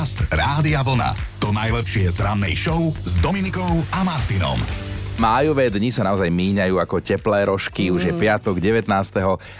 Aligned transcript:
Podcast 0.00 0.32
Rádia 0.32 0.80
Vlna. 0.80 1.12
To 1.44 1.52
najlepšie 1.52 2.08
z 2.08 2.24
rannej 2.24 2.56
show 2.56 2.88
s 3.04 3.20
Dominikou 3.20 3.84
a 3.92 4.00
Martinom. 4.00 4.56
Májové 5.20 5.68
dni 5.68 5.92
sa 5.92 6.00
naozaj 6.08 6.24
míňajú 6.32 6.80
ako 6.80 7.04
teplé 7.04 7.44
rožky, 7.44 7.92
mm. 7.92 8.00
už 8.00 8.02
je 8.08 8.12
piatok 8.16 8.56
19. 8.64 8.88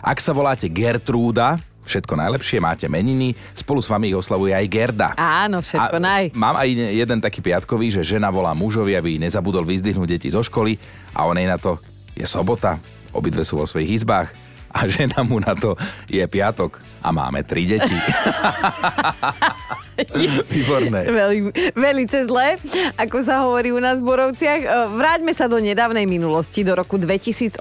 Ak 0.01 0.17
sa 0.17 0.33
voláte 0.33 0.65
Gertrúda, 0.73 1.61
všetko 1.85 2.17
najlepšie, 2.17 2.57
máte 2.57 2.89
meniny, 2.89 3.37
spolu 3.53 3.85
s 3.85 3.93
vami 3.93 4.09
ich 4.09 4.17
oslavuje 4.17 4.57
aj 4.57 4.67
Gerda. 4.73 5.09
Áno, 5.21 5.61
všetko 5.61 6.01
a 6.01 6.05
naj. 6.09 6.33
Mám 6.33 6.57
aj 6.57 6.69
jeden 6.73 7.21
taký 7.21 7.45
piatkový, 7.45 8.01
že 8.01 8.17
žena 8.17 8.33
volá 8.33 8.57
mužovi, 8.57 8.97
aby 8.97 9.21
nezabudol 9.21 9.69
vyzdvihnúť 9.69 10.09
deti 10.09 10.33
zo 10.33 10.41
školy 10.41 10.81
a 11.13 11.29
on 11.29 11.37
jej 11.37 11.53
na 11.53 11.61
to, 11.61 11.77
je 12.17 12.25
sobota, 12.25 12.81
obidve 13.13 13.45
sú 13.45 13.61
vo 13.61 13.69
svojich 13.69 14.01
izbách 14.01 14.33
a 14.79 14.87
žena 14.87 15.27
mu 15.27 15.43
na 15.43 15.59
to, 15.59 15.75
je 16.07 16.23
piatok 16.27 16.79
a 17.03 17.09
máme 17.11 17.43
tri 17.43 17.67
deti. 17.67 17.97
Výborné. 20.49 21.13
Veľmi, 21.13 21.53
velice 21.77 22.25
zlé, 22.25 22.57
ako 22.97 23.21
sa 23.21 23.45
hovorí 23.45 23.69
u 23.69 23.81
nás 23.81 24.01
v 24.01 24.09
Borovciach. 24.09 24.63
E, 24.65 24.69
vráťme 24.97 25.33
sa 25.37 25.45
do 25.45 25.61
nedávnej 25.61 26.09
minulosti, 26.09 26.65
do 26.65 26.73
roku 26.73 26.97
2018. 26.97 27.61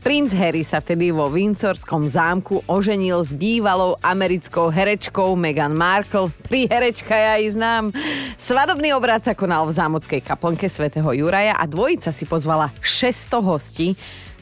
Princ 0.00 0.32
Harry 0.32 0.64
sa 0.64 0.80
vtedy 0.80 1.12
vo 1.12 1.28
Windsorskom 1.28 2.08
zámku 2.08 2.64
oženil 2.64 3.20
s 3.20 3.36
bývalou 3.36 4.00
americkou 4.00 4.72
herečkou 4.72 5.36
Meghan 5.36 5.76
Markle. 5.76 6.32
Pri 6.48 6.64
herečka 6.72 7.12
ja 7.12 7.36
ich 7.36 7.52
znám. 7.52 7.92
Svadobný 8.40 8.96
obrad 8.96 9.20
sa 9.24 9.36
konal 9.36 9.68
v 9.68 9.76
zámockej 9.76 10.20
kaplnke 10.24 10.72
svätého 10.72 11.08
Juraja 11.12 11.52
a 11.52 11.68
dvojica 11.68 12.08
si 12.16 12.24
pozvala 12.24 12.72
600 12.80 13.44
hostí. 13.44 13.92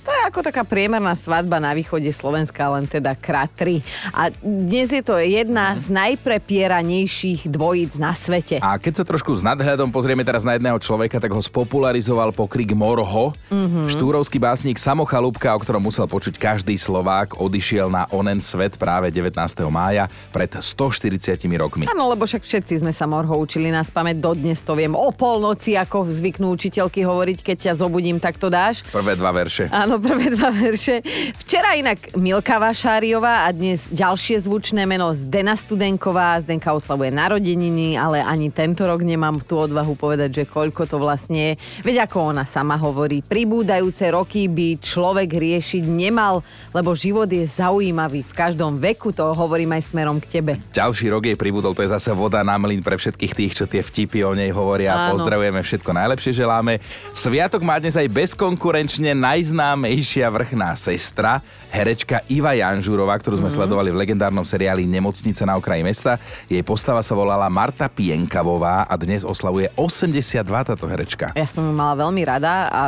To 0.06 0.15
je 0.15 0.23
ako 0.23 0.38
taká 0.46 0.62
priemerná 0.62 1.19
svadba 1.19 1.59
na 1.59 1.74
východe 1.74 2.06
Slovenska, 2.14 2.70
len 2.70 2.87
teda 2.87 3.19
krát 3.19 3.51
tri. 3.51 3.83
A 4.14 4.30
dnes 4.38 4.95
je 4.95 5.02
to 5.02 5.19
jedna 5.19 5.74
z 5.74 5.91
najprepieranejších 5.91 7.51
dvojíc 7.51 7.98
na 7.98 8.14
svete. 8.14 8.62
A 8.62 8.78
keď 8.78 9.02
sa 9.02 9.05
trošku 9.05 9.34
s 9.34 9.42
nadhľadom 9.42 9.91
pozrieme 9.91 10.23
teraz 10.23 10.47
na 10.47 10.55
jedného 10.55 10.78
človeka, 10.78 11.19
tak 11.19 11.34
ho 11.34 11.42
spopularizoval 11.42 12.30
pokrik 12.30 12.70
Morho. 12.78 13.34
Mm-hmm. 13.50 13.91
Štúrovský 13.98 14.39
básnik 14.39 14.78
Samochalúbka, 14.78 15.50
o 15.50 15.58
ktorom 15.58 15.83
musel 15.83 16.06
počuť 16.06 16.39
každý 16.39 16.78
Slovák, 16.78 17.42
odišiel 17.42 17.91
na 17.91 18.06
onen 18.14 18.39
svet 18.39 18.78
práve 18.78 19.11
19. 19.11 19.34
mája 19.75 20.06
pred 20.30 20.55
140 20.55 21.34
rokmi. 21.58 21.91
Áno, 21.91 22.14
lebo 22.14 22.30
však 22.30 22.47
všetci 22.47 22.78
sme 22.78 22.95
sa 22.95 23.11
Morho 23.11 23.34
učili 23.34 23.75
na 23.75 23.83
spamäť, 23.83 24.23
dodnes 24.23 24.62
to 24.62 24.78
viem 24.78 24.95
o 24.95 25.11
polnoci, 25.11 25.75
ako 25.75 26.06
zvyknú 26.06 26.55
učiteľky 26.55 27.02
hovoriť, 27.02 27.42
keď 27.42 27.56
ťa 27.58 27.73
zobudím, 27.75 28.23
tak 28.23 28.39
to 28.39 28.47
dáš. 28.47 28.86
Prvé 28.95 29.19
dva 29.19 29.34
verše. 29.34 29.67
Áno, 29.75 29.95
Áno, 29.97 30.05
prvé 30.12 30.28
dva 30.36 30.52
verše. 30.52 31.00
Včera 31.41 31.72
inak 31.72 32.12
Milka 32.20 32.61
Vašáriová 32.61 33.48
a 33.48 33.52
dnes 33.52 33.89
ďalšie 33.89 34.44
zvučné 34.44 34.84
meno 34.84 35.08
Zdena 35.16 35.56
Studenková. 35.56 36.36
Zdenka 36.44 36.77
oslavuje 36.77 37.08
narodeniny, 37.08 37.97
ale 37.97 38.20
ani 38.20 38.52
tento 38.52 38.84
rok 38.84 39.00
nemám 39.00 39.41
tú 39.41 39.56
odvahu 39.56 39.97
povedať, 39.97 40.44
že 40.44 40.44
koľko 40.44 40.84
to 40.84 41.00
vlastne 41.00 41.41
je. 41.41 41.52
Veď 41.80 42.05
ako 42.05 42.36
ona 42.36 42.44
sama 42.44 42.77
hovorí, 42.77 43.24
pribúdajúce 43.24 44.05
roky 44.12 44.52
by 44.52 44.77
človek 44.77 45.33
riešiť 45.33 45.89
nemal, 45.89 46.44
lebo 46.77 46.92
život 46.92 47.33
je 47.33 47.48
zaujímavý 47.48 48.20
v 48.20 48.33
každom 48.36 48.77
veku, 48.77 49.17
to 49.17 49.24
hovorím 49.33 49.80
aj 49.80 49.97
smerom 49.97 50.20
k 50.20 50.28
tebe. 50.28 50.52
Ďalší 50.77 51.08
rok 51.08 51.24
jej 51.24 51.41
pribudol, 51.41 51.72
to 51.72 51.80
je 51.80 51.89
zase 51.89 52.12
voda 52.12 52.44
na 52.44 52.61
mlyn 52.61 52.84
pre 52.84 53.00
všetkých 53.00 53.33
tých, 53.33 53.52
čo 53.56 53.64
tie 53.64 53.80
vtipy 53.80 54.28
o 54.28 54.36
nej 54.36 54.52
hovoria. 54.52 54.92
Áno. 54.92 55.17
Pozdravujeme, 55.17 55.64
všetko 55.64 55.91
najlepšie 55.97 56.36
želáme. 56.36 56.84
Sviatok 57.17 57.64
má 57.64 57.80
dnes 57.80 57.97
aj 57.97 58.12
bezkonkurenčne 58.12 59.17
najznáme 59.17 59.86
najznámejšia 59.87 60.27
vrchná 60.34 60.75
sestra, 60.75 61.39
herečka 61.70 62.19
Iva 62.27 62.59
Janžurová, 62.59 63.15
ktorú 63.23 63.39
sme 63.39 63.51
mm. 63.51 63.55
sledovali 63.55 63.95
v 63.95 64.01
legendárnom 64.03 64.42
seriáli 64.42 64.83
Nemocnice 64.83 65.47
na 65.47 65.55
okraji 65.55 65.87
mesta. 65.87 66.19
Jej 66.51 66.67
postava 66.67 67.06
sa 67.06 67.15
volala 67.15 67.47
Marta 67.47 67.87
Pienkavová 67.87 68.91
a 68.91 68.95
dnes 68.98 69.23
oslavuje 69.23 69.70
82 69.79 70.42
táto 70.42 70.91
herečka. 70.91 71.31
Ja 71.39 71.47
som 71.47 71.62
ju 71.62 71.70
mala 71.70 71.95
veľmi 72.03 72.23
rada 72.27 72.67
a 72.67 72.81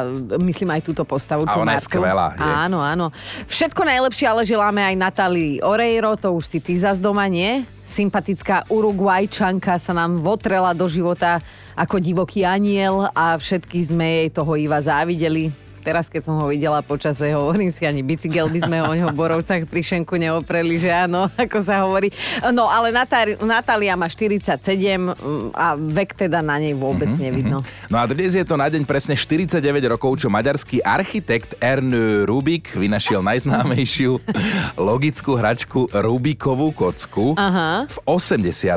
myslím 0.42 0.74
aj 0.74 0.82
túto 0.90 1.06
postavu. 1.06 1.46
A 1.46 1.54
ona 1.54 1.78
je 1.78 1.86
skvelá. 1.86 2.34
Je. 2.34 2.42
Áno, 2.42 2.82
áno. 2.82 3.14
Všetko 3.46 3.86
najlepšie 3.86 4.26
ale 4.26 4.42
želáme 4.42 4.82
aj 4.82 4.94
Natálii 4.98 5.62
Oreiro, 5.62 6.18
to 6.18 6.34
už 6.34 6.50
si 6.50 6.58
ty 6.58 6.74
zas 6.74 6.98
doma, 6.98 7.30
nie? 7.30 7.62
sympatická 7.88 8.68
Uruguajčanka 8.68 9.80
sa 9.80 9.96
nám 9.96 10.20
votrela 10.20 10.76
do 10.76 10.84
života 10.84 11.40
ako 11.72 11.96
divoký 11.96 12.44
aniel 12.44 13.08
a 13.16 13.32
všetky 13.32 13.80
sme 13.80 14.04
jej 14.04 14.28
toho 14.28 14.60
Iva 14.60 14.76
závideli 14.76 15.67
teraz, 15.88 16.12
keď 16.12 16.28
som 16.28 16.36
ho 16.36 16.52
videla 16.52 16.84
počase, 16.84 17.32
hovorím 17.32 17.72
si, 17.72 17.88
ani 17.88 18.04
bicykel 18.04 18.52
by 18.52 18.60
sme 18.60 18.76
o 18.84 18.92
ňo 18.92 19.06
v 19.08 19.16
Borovcach 19.16 19.64
pri 19.64 19.80
šenku 19.80 20.20
neopreli, 20.20 20.76
že 20.76 20.92
áno, 20.92 21.32
ako 21.48 21.58
sa 21.64 21.88
hovorí. 21.88 22.12
No, 22.52 22.68
ale 22.68 22.92
Natália 23.40 23.96
má 23.96 24.04
47 24.04 24.60
mm, 24.76 25.56
a 25.56 25.72
vek 25.72 26.12
teda 26.28 26.44
na 26.44 26.60
nej 26.60 26.76
vôbec 26.76 27.08
mm-hmm, 27.08 27.24
nevidno. 27.24 27.64
No 27.88 27.96
a 27.96 28.04
dnes 28.04 28.36
je 28.36 28.44
to 28.44 28.60
na 28.60 28.68
deň 28.68 28.84
presne 28.84 29.16
49 29.16 29.64
rokov, 29.88 30.20
čo 30.20 30.28
maďarský 30.28 30.84
architekt 30.84 31.56
Ernő 31.56 32.28
Rubik 32.28 32.76
vynašiel 32.76 33.24
najznámejšiu 33.24 34.20
logickú 34.92 35.40
hračku 35.40 35.88
Rubikovú 35.88 36.76
kocku 36.76 37.32
Aha. 37.40 37.88
v 37.88 37.96
80. 38.04 38.76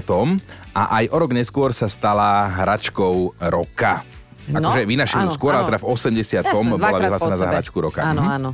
a 0.72 0.84
aj 1.04 1.06
o 1.12 1.18
rok 1.20 1.36
neskôr 1.36 1.76
sa 1.76 1.92
stala 1.92 2.48
hračkou 2.48 3.36
roka. 3.52 4.21
Akože 4.52 4.84
no, 4.84 4.92
vynašiel 4.92 5.28
skôr, 5.32 5.56
ale 5.56 5.72
teda 5.72 5.80
v 5.80 5.88
80. 5.88 6.44
Jasne, 6.44 6.76
bola 6.76 7.00
vyhlásená 7.00 7.36
za 7.40 7.48
hračku 7.48 7.78
roka. 7.80 8.04
Áno, 8.04 8.24
mhm. 8.24 8.32
áno. 8.32 8.50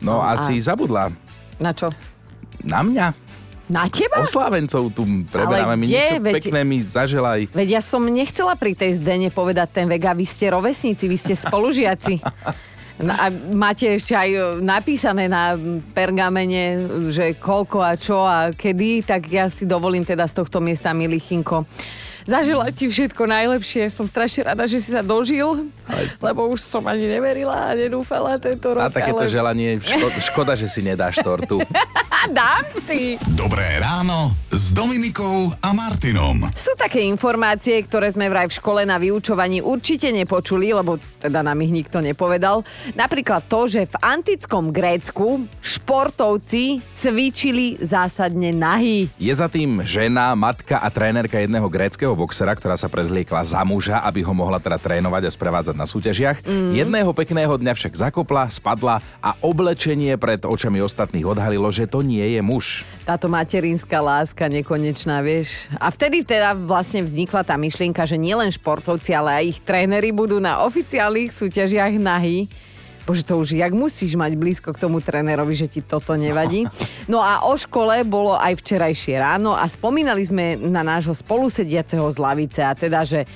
No, 0.00 0.20
no 0.20 0.24
asi 0.24 0.60
a... 0.60 0.72
zabudla. 0.72 1.12
Na 1.60 1.72
čo? 1.72 1.92
Na 2.64 2.80
mňa. 2.84 3.30
Na 3.70 3.86
teba? 3.86 4.26
Oslávencov 4.26 4.90
tu 4.90 5.06
preberáme. 5.30 5.78
Mi 5.78 5.94
niečo 5.94 6.18
veď, 6.18 6.34
pekné 6.42 6.60
mi 6.66 6.82
zaželaj. 6.82 7.54
Veď 7.54 7.78
ja 7.78 7.82
som 7.84 8.02
nechcela 8.02 8.58
pri 8.58 8.74
tej 8.74 8.98
zdene 8.98 9.30
povedať 9.30 9.70
ten 9.70 9.86
vek 9.86 10.10
a 10.10 10.12
vy 10.12 10.26
ste 10.26 10.50
rovesníci, 10.50 11.06
vy 11.06 11.16
ste 11.16 11.34
spolužiaci. 11.38 12.18
No 13.00 13.16
a 13.16 13.32
máte 13.32 13.96
ešte 13.96 14.12
aj 14.12 14.60
napísané 14.60 15.24
na 15.24 15.56
pergamene, 15.96 16.84
že 17.08 17.32
koľko 17.32 17.80
a 17.80 17.96
čo 17.96 18.20
a 18.28 18.52
kedy, 18.52 19.08
tak 19.08 19.24
ja 19.32 19.48
si 19.48 19.64
dovolím 19.64 20.04
teda 20.04 20.28
z 20.28 20.36
tohto 20.36 20.60
miesta, 20.60 20.92
milý 20.92 21.16
Chinko, 21.16 21.64
zažila 22.24 22.68
ti 22.72 22.90
všetko 22.90 23.22
najlepšie. 23.24 23.88
Som 23.88 24.08
strašne 24.08 24.52
rada, 24.52 24.64
že 24.66 24.80
si 24.82 24.90
sa 24.92 25.04
dožil, 25.04 25.68
lebo 26.18 26.40
už 26.50 26.60
som 26.60 26.84
ani 26.88 27.06
neverila 27.06 27.70
a 27.70 27.76
nedúfala 27.76 28.36
tento 28.36 28.74
rok. 28.74 28.88
A 28.88 28.92
takéto 28.92 29.24
ale... 29.24 29.30
želanie, 29.30 29.68
škoda, 29.80 30.18
škoda, 30.20 30.52
že 30.58 30.66
si 30.66 30.80
nedáš 30.84 31.20
tortu. 31.22 31.60
Dám 32.36 32.64
si. 32.84 33.16
Dobré 33.32 33.80
ráno 33.80 34.49
s 34.70 34.78
Dominikou 34.78 35.50
a 35.66 35.74
Martinom. 35.74 36.46
Sú 36.54 36.78
také 36.78 37.02
informácie, 37.02 37.82
ktoré 37.82 38.06
sme 38.14 38.30
vraj 38.30 38.46
v 38.46 38.54
škole 38.54 38.86
na 38.86 39.02
vyučovaní 39.02 39.58
určite 39.58 40.14
nepočuli, 40.14 40.70
lebo 40.70 40.94
teda 41.18 41.42
nám 41.42 41.58
ich 41.66 41.74
nikto 41.74 41.98
nepovedal. 41.98 42.62
Napríklad 42.94 43.50
to, 43.50 43.66
že 43.66 43.90
v 43.90 43.96
antickom 43.98 44.70
Grécku 44.70 45.50
športovci 45.58 46.86
cvičili 46.94 47.82
zásadne 47.82 48.54
nahý. 48.54 49.10
Je 49.18 49.34
za 49.34 49.50
tým 49.50 49.82
žena, 49.82 50.38
matka 50.38 50.78
a 50.78 50.86
trénerka 50.86 51.42
jedného 51.42 51.66
gréckého 51.66 52.14
boxera, 52.14 52.54
ktorá 52.54 52.78
sa 52.78 52.86
prezliekla 52.86 53.42
za 53.42 53.66
muža, 53.66 53.98
aby 54.06 54.22
ho 54.22 54.30
mohla 54.30 54.62
teda 54.62 54.78
trénovať 54.78 55.26
a 55.26 55.34
sprevádzať 55.34 55.74
na 55.74 55.90
súťažiach. 55.90 56.46
Mm. 56.46 56.78
Jedného 56.78 57.10
pekného 57.10 57.58
dňa 57.58 57.74
však 57.74 58.06
zakopla, 58.06 58.46
spadla 58.46 59.02
a 59.18 59.34
oblečenie 59.42 60.14
pred 60.14 60.46
očami 60.46 60.78
ostatných 60.78 61.26
odhalilo, 61.26 61.66
že 61.74 61.90
to 61.90 62.06
nie 62.06 62.38
je 62.38 62.40
muž. 62.44 62.86
Táto 63.02 63.26
materinská 63.26 63.98
láska 63.98 64.46
nekonečná, 64.60 65.24
vieš. 65.24 65.66
A 65.80 65.88
vtedy 65.88 66.22
teda 66.22 66.52
vlastne 66.54 67.00
vznikla 67.02 67.42
tá 67.42 67.56
myšlienka, 67.56 68.04
že 68.04 68.20
nielen 68.20 68.52
športovci, 68.52 69.10
ale 69.16 69.40
aj 69.40 69.44
ich 69.56 69.58
tréneri 69.64 70.12
budú 70.12 70.36
na 70.38 70.62
oficiálnych 70.62 71.32
súťažiach 71.32 71.96
nahy. 71.96 72.46
Bože, 73.08 73.24
to 73.26 73.40
už 73.40 73.56
jak 73.56 73.72
musíš 73.74 74.14
mať 74.14 74.36
blízko 74.36 74.70
k 74.70 74.82
tomu 74.86 75.02
trénerovi, 75.02 75.56
že 75.56 75.66
ti 75.66 75.80
toto 75.82 76.14
nevadí. 76.14 76.68
No 77.10 77.18
a 77.18 77.42
o 77.48 77.56
škole 77.58 78.06
bolo 78.06 78.36
aj 78.38 78.60
včerajšie 78.60 79.18
ráno 79.18 79.56
a 79.56 79.66
spomínali 79.66 80.22
sme 80.22 80.54
na 80.60 80.84
nášho 80.86 81.16
spolusediaceho 81.16 82.06
z 82.06 82.18
lavice 82.20 82.60
a 82.62 82.70
teda, 82.76 83.02
že 83.02 83.26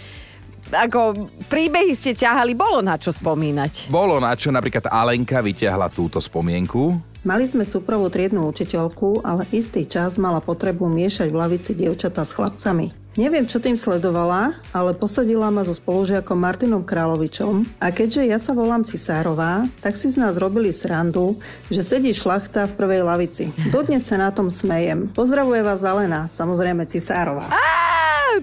ako 0.71 1.29
príbehy 1.51 1.93
ste 1.93 2.17
ťahali, 2.17 2.57
bolo 2.57 2.81
na 2.81 2.97
čo 2.97 3.11
spomínať. 3.11 3.91
Bolo 3.93 4.17
na 4.23 4.33
čo, 4.39 4.55
napríklad 4.55 4.89
Alenka 4.89 5.43
vyťahla 5.43 5.91
túto 5.93 6.23
spomienku. 6.23 7.14
Mali 7.25 7.49
sme 7.49 7.65
súpravú 7.65 8.13
triednu 8.13 8.45
učiteľku, 8.53 9.25
ale 9.25 9.49
istý 9.49 9.89
čas 9.89 10.21
mala 10.21 10.45
potrebu 10.45 10.85
miešať 10.93 11.33
v 11.33 11.41
lavici 11.41 11.73
dievčatá 11.73 12.21
s 12.21 12.37
chlapcami. 12.37 12.93
Neviem, 13.17 13.49
čo 13.49 13.65
tým 13.65 13.81
sledovala, 13.81 14.53
ale 14.77 14.93
posadila 14.93 15.49
ma 15.49 15.65
so 15.65 15.73
spolužiakom 15.73 16.37
Martinom 16.37 16.85
Královičom 16.85 17.65
a 17.81 17.89
keďže 17.89 18.29
ja 18.29 18.37
sa 18.37 18.53
volám 18.53 18.85
Cisárová, 18.85 19.65
tak 19.81 19.97
si 19.97 20.13
z 20.13 20.21
nás 20.21 20.37
robili 20.37 20.69
srandu, 20.69 21.41
že 21.73 21.81
sedí 21.81 22.13
šlachta 22.13 22.69
v 22.69 22.77
prvej 22.77 23.09
lavici. 23.09 23.57
Dodnes 23.73 24.05
sa 24.05 24.21
na 24.21 24.29
tom 24.29 24.53
smejem. 24.53 25.09
Pozdravuje 25.17 25.65
vás 25.65 25.81
Alena, 25.81 26.29
samozrejme 26.29 26.85
Cisárová. 26.85 27.49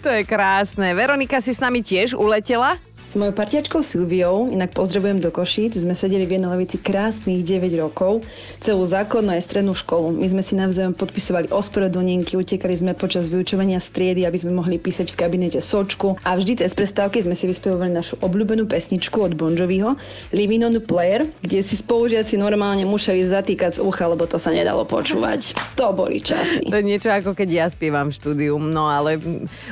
To 0.02 0.08
je 0.08 0.24
krásne. 0.24 0.96
Veronika 0.96 1.44
si 1.44 1.52
s 1.52 1.60
nami 1.60 1.84
tiež 1.84 2.16
uletela? 2.16 2.80
S 3.12 3.20
mojou 3.20 3.36
partiačkou 3.36 3.84
Silviou, 3.84 4.48
inak 4.48 4.72
pozdravujem 4.72 5.20
do 5.20 5.36
Košíc, 5.36 5.76
sme 5.76 5.92
sedeli 5.92 6.24
v 6.24 6.40
jednej 6.40 6.64
krásnych 6.80 7.44
9 7.44 7.76
rokov, 7.76 8.24
celú 8.64 8.88
základnú 8.88 9.36
aj 9.36 9.52
strednú 9.52 9.76
školu. 9.76 10.16
My 10.16 10.32
sme 10.32 10.40
si 10.40 10.56
navzájom 10.56 10.96
podpisovali 10.96 11.52
ospravedlnenky, 11.52 12.40
utekali 12.40 12.72
sme 12.72 12.96
počas 12.96 13.28
vyučovania 13.28 13.84
striedy, 13.84 14.24
aby 14.24 14.40
sme 14.40 14.56
mohli 14.56 14.80
písať 14.80 15.12
v 15.12 15.28
kabinete 15.28 15.60
sočku 15.60 16.16
a 16.24 16.40
vždy 16.40 16.64
cez 16.64 16.72
prestávky 16.72 17.20
sme 17.20 17.36
si 17.36 17.52
vyspevovali 17.52 17.92
našu 17.92 18.16
obľúbenú 18.24 18.64
pesničku 18.64 19.20
od 19.20 19.36
Bon 19.36 19.60
Joviho, 19.60 20.00
Living 20.32 20.64
on 20.64 20.72
the 20.72 20.80
Player, 20.80 21.28
kde 21.44 21.68
si 21.68 21.84
spolužiaci 21.84 22.40
normálne 22.40 22.88
museli 22.88 23.28
zatýkať 23.28 23.76
z 23.76 23.80
ucha, 23.84 24.08
lebo 24.08 24.24
to 24.24 24.40
sa 24.40 24.56
nedalo 24.56 24.88
počúvať. 24.88 25.52
To 25.76 25.92
boli 25.92 26.24
časy. 26.24 26.72
To 26.72 26.80
je 26.80 26.88
niečo 26.88 27.12
ako 27.12 27.36
keď 27.36 27.50
ja 27.52 27.68
spievam 27.68 28.08
štúdium, 28.08 28.72
no 28.72 28.88
ale 28.88 29.20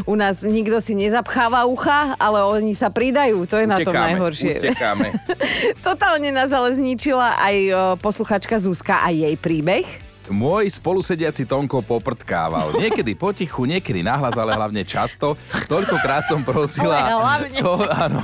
u 0.03 0.19
nás 0.19 0.43
nikto 0.43 0.83
si 0.83 0.91
nezapcháva 0.91 1.63
ucha, 1.63 2.19
ale 2.19 2.43
oni 2.43 2.75
sa 2.75 2.91
pridajú 2.91 3.28
utekajú, 3.33 3.49
to 3.49 3.55
je 3.61 3.65
utekáme, 3.65 3.73
na 3.73 3.87
tom 3.87 3.95
najhoršie. 3.95 4.53
Utekáme. 4.59 5.07
Totálne 5.87 6.29
nás 6.33 6.49
ale 6.49 6.73
zničila 6.73 7.37
aj 7.37 7.55
posluchačka 8.01 8.57
Zuzka 8.57 9.05
a 9.05 9.09
jej 9.13 9.35
príbeh. 9.37 10.08
Môj 10.29 10.69
spolusediaci 10.69 11.49
Tonko 11.49 11.81
poprtkával. 11.81 12.77
Niekedy 12.77 13.17
potichu, 13.17 13.65
niekedy 13.65 14.05
nahlas, 14.05 14.37
ale 14.37 14.53
hlavne 14.53 14.85
často. 14.85 15.33
Toľkokrát 15.65 16.29
som 16.29 16.45
prosila... 16.45 16.95
Ale 16.95 17.13
hlavne 17.17 17.49
to, 17.57 17.71
áno, 17.89 18.23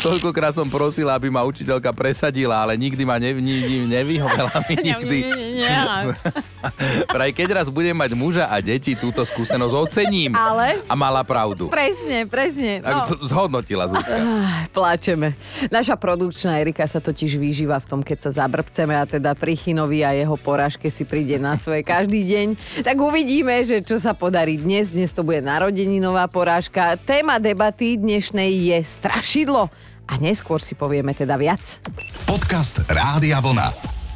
toľkokrát 0.00 0.56
som 0.56 0.68
prosila, 0.72 1.14
aby 1.14 1.28
ma 1.28 1.44
učiteľka 1.44 1.92
presadila, 1.92 2.64
ale 2.64 2.80
nikdy 2.80 3.02
ma 3.04 3.20
ne, 3.20 3.36
ne, 3.36 3.56
nevyhovela 3.88 4.52
mi 4.68 4.74
nikdy. 4.88 5.18
Praj 7.14 7.30
keď 7.36 7.62
raz 7.62 7.66
budem 7.68 7.94
mať 7.94 8.16
muža 8.16 8.44
a 8.48 8.56
deti, 8.64 8.96
túto 8.96 9.20
skúsenosť 9.22 9.74
ocením. 9.74 10.32
Ale? 10.32 10.80
A 10.88 10.94
mala 10.96 11.20
pravdu. 11.22 11.68
Presne, 11.68 12.24
presne. 12.24 12.80
No. 12.80 13.04
Zhodnotila 13.24 13.86
Zuzka. 13.90 14.16
Pláčeme. 14.72 15.36
Naša 15.68 15.94
produkčná 16.00 16.58
Erika 16.58 16.84
sa 16.88 16.98
totiž 16.98 17.36
vyžíva 17.36 17.76
v 17.82 17.86
tom, 17.86 18.00
keď 18.00 18.28
sa 18.28 18.44
zabrbceme 18.44 18.94
a 18.96 19.04
teda 19.04 19.36
pri 19.36 19.54
Chinovi 19.54 20.00
a 20.02 20.16
jeho 20.16 20.36
porážke 20.40 20.88
si 20.88 21.04
príde 21.04 21.33
ide 21.34 21.42
na 21.42 21.58
svoje 21.58 21.82
každý 21.82 22.22
deň. 22.30 22.46
Tak 22.86 22.94
uvidíme, 22.94 23.66
že 23.66 23.82
čo 23.82 23.98
sa 23.98 24.14
podarí 24.14 24.54
dnes. 24.54 24.94
Dnes 24.94 25.10
to 25.10 25.26
bude 25.26 25.42
narodeninová 25.42 26.30
porážka. 26.30 26.94
Téma 26.94 27.42
debaty 27.42 27.98
dnešnej 27.98 28.54
je 28.70 28.78
strašidlo. 28.86 29.66
A 30.06 30.14
neskôr 30.22 30.62
si 30.62 30.78
povieme 30.78 31.10
teda 31.10 31.34
viac. 31.34 31.82
Podcast 32.22 32.86
Rádia 32.86 33.42
Vlna. 33.42 33.66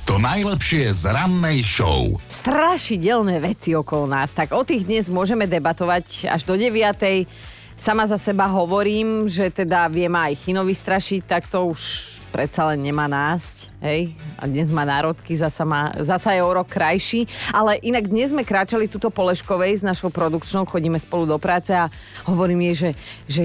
To 0.06 0.22
najlepšie 0.22 0.94
z 0.94 1.10
rannej 1.10 1.66
show. 1.66 2.14
Strašidelné 2.30 3.42
veci 3.42 3.74
okolo 3.74 4.06
nás. 4.06 4.30
Tak 4.30 4.54
o 4.54 4.62
tých 4.62 4.86
dnes 4.86 5.10
môžeme 5.10 5.50
debatovať 5.50 6.30
až 6.30 6.46
do 6.46 6.54
9. 6.54 7.26
Sama 7.74 8.06
za 8.06 8.14
seba 8.14 8.46
hovorím, 8.46 9.26
že 9.26 9.50
teda 9.50 9.90
viem 9.90 10.14
aj 10.14 10.46
Chinovi 10.46 10.74
strašiť, 10.74 11.22
tak 11.26 11.50
to 11.50 11.74
už 11.74 12.17
predsa 12.28 12.68
len 12.72 12.84
nemá 12.84 13.08
násť, 13.08 13.72
hej, 13.80 14.12
a 14.36 14.44
dnes 14.44 14.68
má 14.70 14.84
národky, 14.84 15.36
zasa, 15.36 15.64
má, 15.64 15.92
zasa 15.98 16.36
je 16.36 16.42
o 16.44 16.50
rok 16.52 16.68
krajší, 16.68 17.26
ale 17.50 17.80
inak 17.80 18.08
dnes 18.08 18.30
sme 18.30 18.44
kráčali 18.46 18.86
tuto 18.86 19.08
po 19.08 19.26
Leškovej 19.26 19.80
s 19.80 19.82
našou 19.82 20.12
produkčnou, 20.12 20.68
chodíme 20.68 21.00
spolu 21.00 21.24
do 21.26 21.38
práce 21.40 21.72
a 21.72 21.88
hovorím 22.28 22.72
jej, 22.72 22.74
že, 22.74 22.90
že 23.28 23.42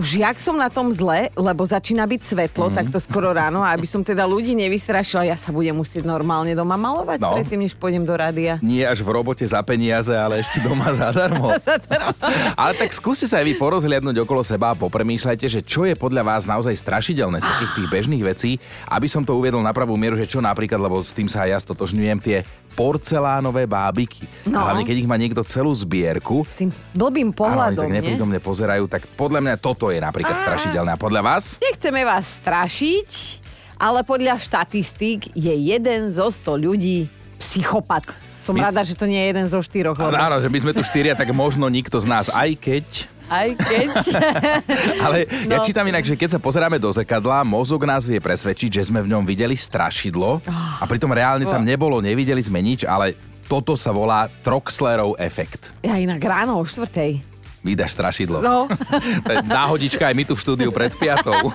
už 0.00 0.16
jak 0.16 0.40
som 0.40 0.56
na 0.56 0.72
tom 0.72 0.88
zle, 0.96 1.28
lebo 1.36 1.60
začína 1.60 2.08
byť 2.08 2.20
svetlo, 2.24 2.72
mm. 2.72 2.74
takto 2.74 2.96
skoro 2.96 3.36
ráno, 3.36 3.60
a 3.60 3.76
aby 3.76 3.84
som 3.84 4.00
teda 4.00 4.24
ľudí 4.24 4.56
nevystrašila, 4.56 5.28
ja 5.28 5.36
sa 5.36 5.52
budem 5.52 5.76
musieť 5.76 6.08
normálne 6.08 6.56
doma 6.56 6.80
malovať 6.80 7.20
no. 7.20 7.36
predtým, 7.36 7.68
než 7.68 7.76
pôjdem 7.76 8.08
do 8.08 8.16
rádia. 8.16 8.56
Nie 8.64 8.88
až 8.88 9.04
v 9.04 9.12
robote 9.12 9.44
za 9.44 9.60
peniaze, 9.60 10.16
ale 10.16 10.40
ešte 10.40 10.64
doma 10.64 10.88
zadarmo. 11.04 11.52
ale 12.56 12.72
tak 12.80 12.96
skúste 12.96 13.28
sa 13.28 13.44
aj 13.44 13.52
vy 13.52 13.54
porozhliadnúť 13.60 14.24
okolo 14.24 14.40
seba 14.40 14.72
a 14.72 14.78
popremýšľajte, 14.80 15.46
že 15.52 15.60
čo 15.60 15.84
je 15.84 15.92
podľa 15.92 16.24
vás 16.24 16.48
naozaj 16.48 16.72
strašidelné 16.80 17.44
z 17.44 17.46
takých 17.52 17.72
tých 17.76 17.88
bežných 17.92 18.24
vecí, 18.24 18.56
aby 18.88 19.04
som 19.04 19.20
to 19.20 19.36
uviedol 19.36 19.60
na 19.60 19.76
pravú 19.76 20.00
mieru, 20.00 20.16
že 20.16 20.24
čo 20.24 20.40
napríklad, 20.40 20.80
lebo 20.80 21.04
s 21.04 21.12
tým 21.12 21.28
sa 21.28 21.44
aj 21.44 21.50
ja 21.52 21.58
stotožňujem, 21.60 22.18
tie 22.24 22.40
porcelánové 22.74 23.66
bábiky. 23.66 24.24
No. 24.46 24.62
A 24.62 24.72
hlavne, 24.72 24.86
keď 24.86 24.96
ich 25.02 25.10
má 25.10 25.18
niekto 25.18 25.42
celú 25.42 25.74
zbierku. 25.74 26.46
S 26.46 26.64
tým 26.64 26.70
blbým 26.94 27.34
pohľadom, 27.34 27.84
Áno, 27.84 27.90
tak 27.90 27.92
neprítomne 27.92 28.38
pozerajú, 28.38 28.86
tak 28.86 29.04
podľa 29.18 29.40
mňa 29.42 29.54
toto 29.58 29.89
je 29.90 30.00
napríklad 30.00 30.34
a... 30.34 30.42
strašidelné. 30.42 30.90
A 30.94 30.98
podľa 30.98 31.22
vás? 31.22 31.58
Nechceme 31.60 32.02
vás 32.06 32.40
strašiť, 32.40 33.10
ale 33.78 34.02
podľa 34.06 34.38
štatistík 34.38 35.34
je 35.34 35.54
jeden 35.54 36.10
zo 36.10 36.30
100 36.30 36.66
ľudí 36.66 37.06
psychopat. 37.40 38.06
Som 38.40 38.56
my... 38.56 38.68
rada, 38.68 38.84
že 38.84 38.96
to 38.96 39.04
nie 39.08 39.20
je 39.20 39.26
jeden 39.32 39.46
zo 39.48 39.60
štyroch. 39.60 39.96
Áno, 39.96 40.16
áno, 40.16 40.36
že 40.40 40.48
my 40.48 40.58
sme 40.60 40.72
tu 40.72 40.84
štyria, 40.84 41.16
tak 41.16 41.32
možno 41.32 41.68
nikto 41.68 41.96
z 42.00 42.06
nás, 42.08 42.26
aj 42.32 42.56
keď 42.60 42.84
aj 43.30 43.48
keď. 43.62 43.94
Ale 45.06 45.18
no. 45.46 45.54
ja 45.54 45.58
čítam 45.62 45.86
inak, 45.86 46.02
že 46.02 46.18
keď 46.18 46.36
sa 46.36 46.40
pozeráme 46.42 46.82
do 46.82 46.90
zrkadla, 46.90 47.46
mozog 47.46 47.86
nás 47.86 48.02
vie 48.02 48.18
presvedčiť, 48.18 48.82
že 48.82 48.90
sme 48.90 49.06
v 49.06 49.14
ňom 49.14 49.22
videli 49.22 49.54
strašidlo 49.54 50.42
a 50.50 50.84
pritom 50.84 51.14
reálne 51.14 51.46
tam 51.46 51.62
nebolo, 51.62 52.02
nevideli 52.02 52.42
sme 52.42 52.58
nič, 52.58 52.82
ale 52.82 53.14
toto 53.46 53.78
sa 53.78 53.94
volá 53.94 54.26
Troxlerov 54.42 55.14
efekt. 55.22 55.70
Ja 55.86 55.94
inak 55.94 56.18
ráno 56.22 56.58
o 56.58 56.66
štvrtej 56.66 57.29
vydáš 57.60 57.92
strašidlo. 57.92 58.40
No. 58.40 58.66
Náhodička 59.46 60.08
aj 60.08 60.14
my 60.16 60.24
tu 60.24 60.34
v 60.36 60.40
štúdiu 60.40 60.70
pred 60.72 60.92
piatou. 60.96 61.36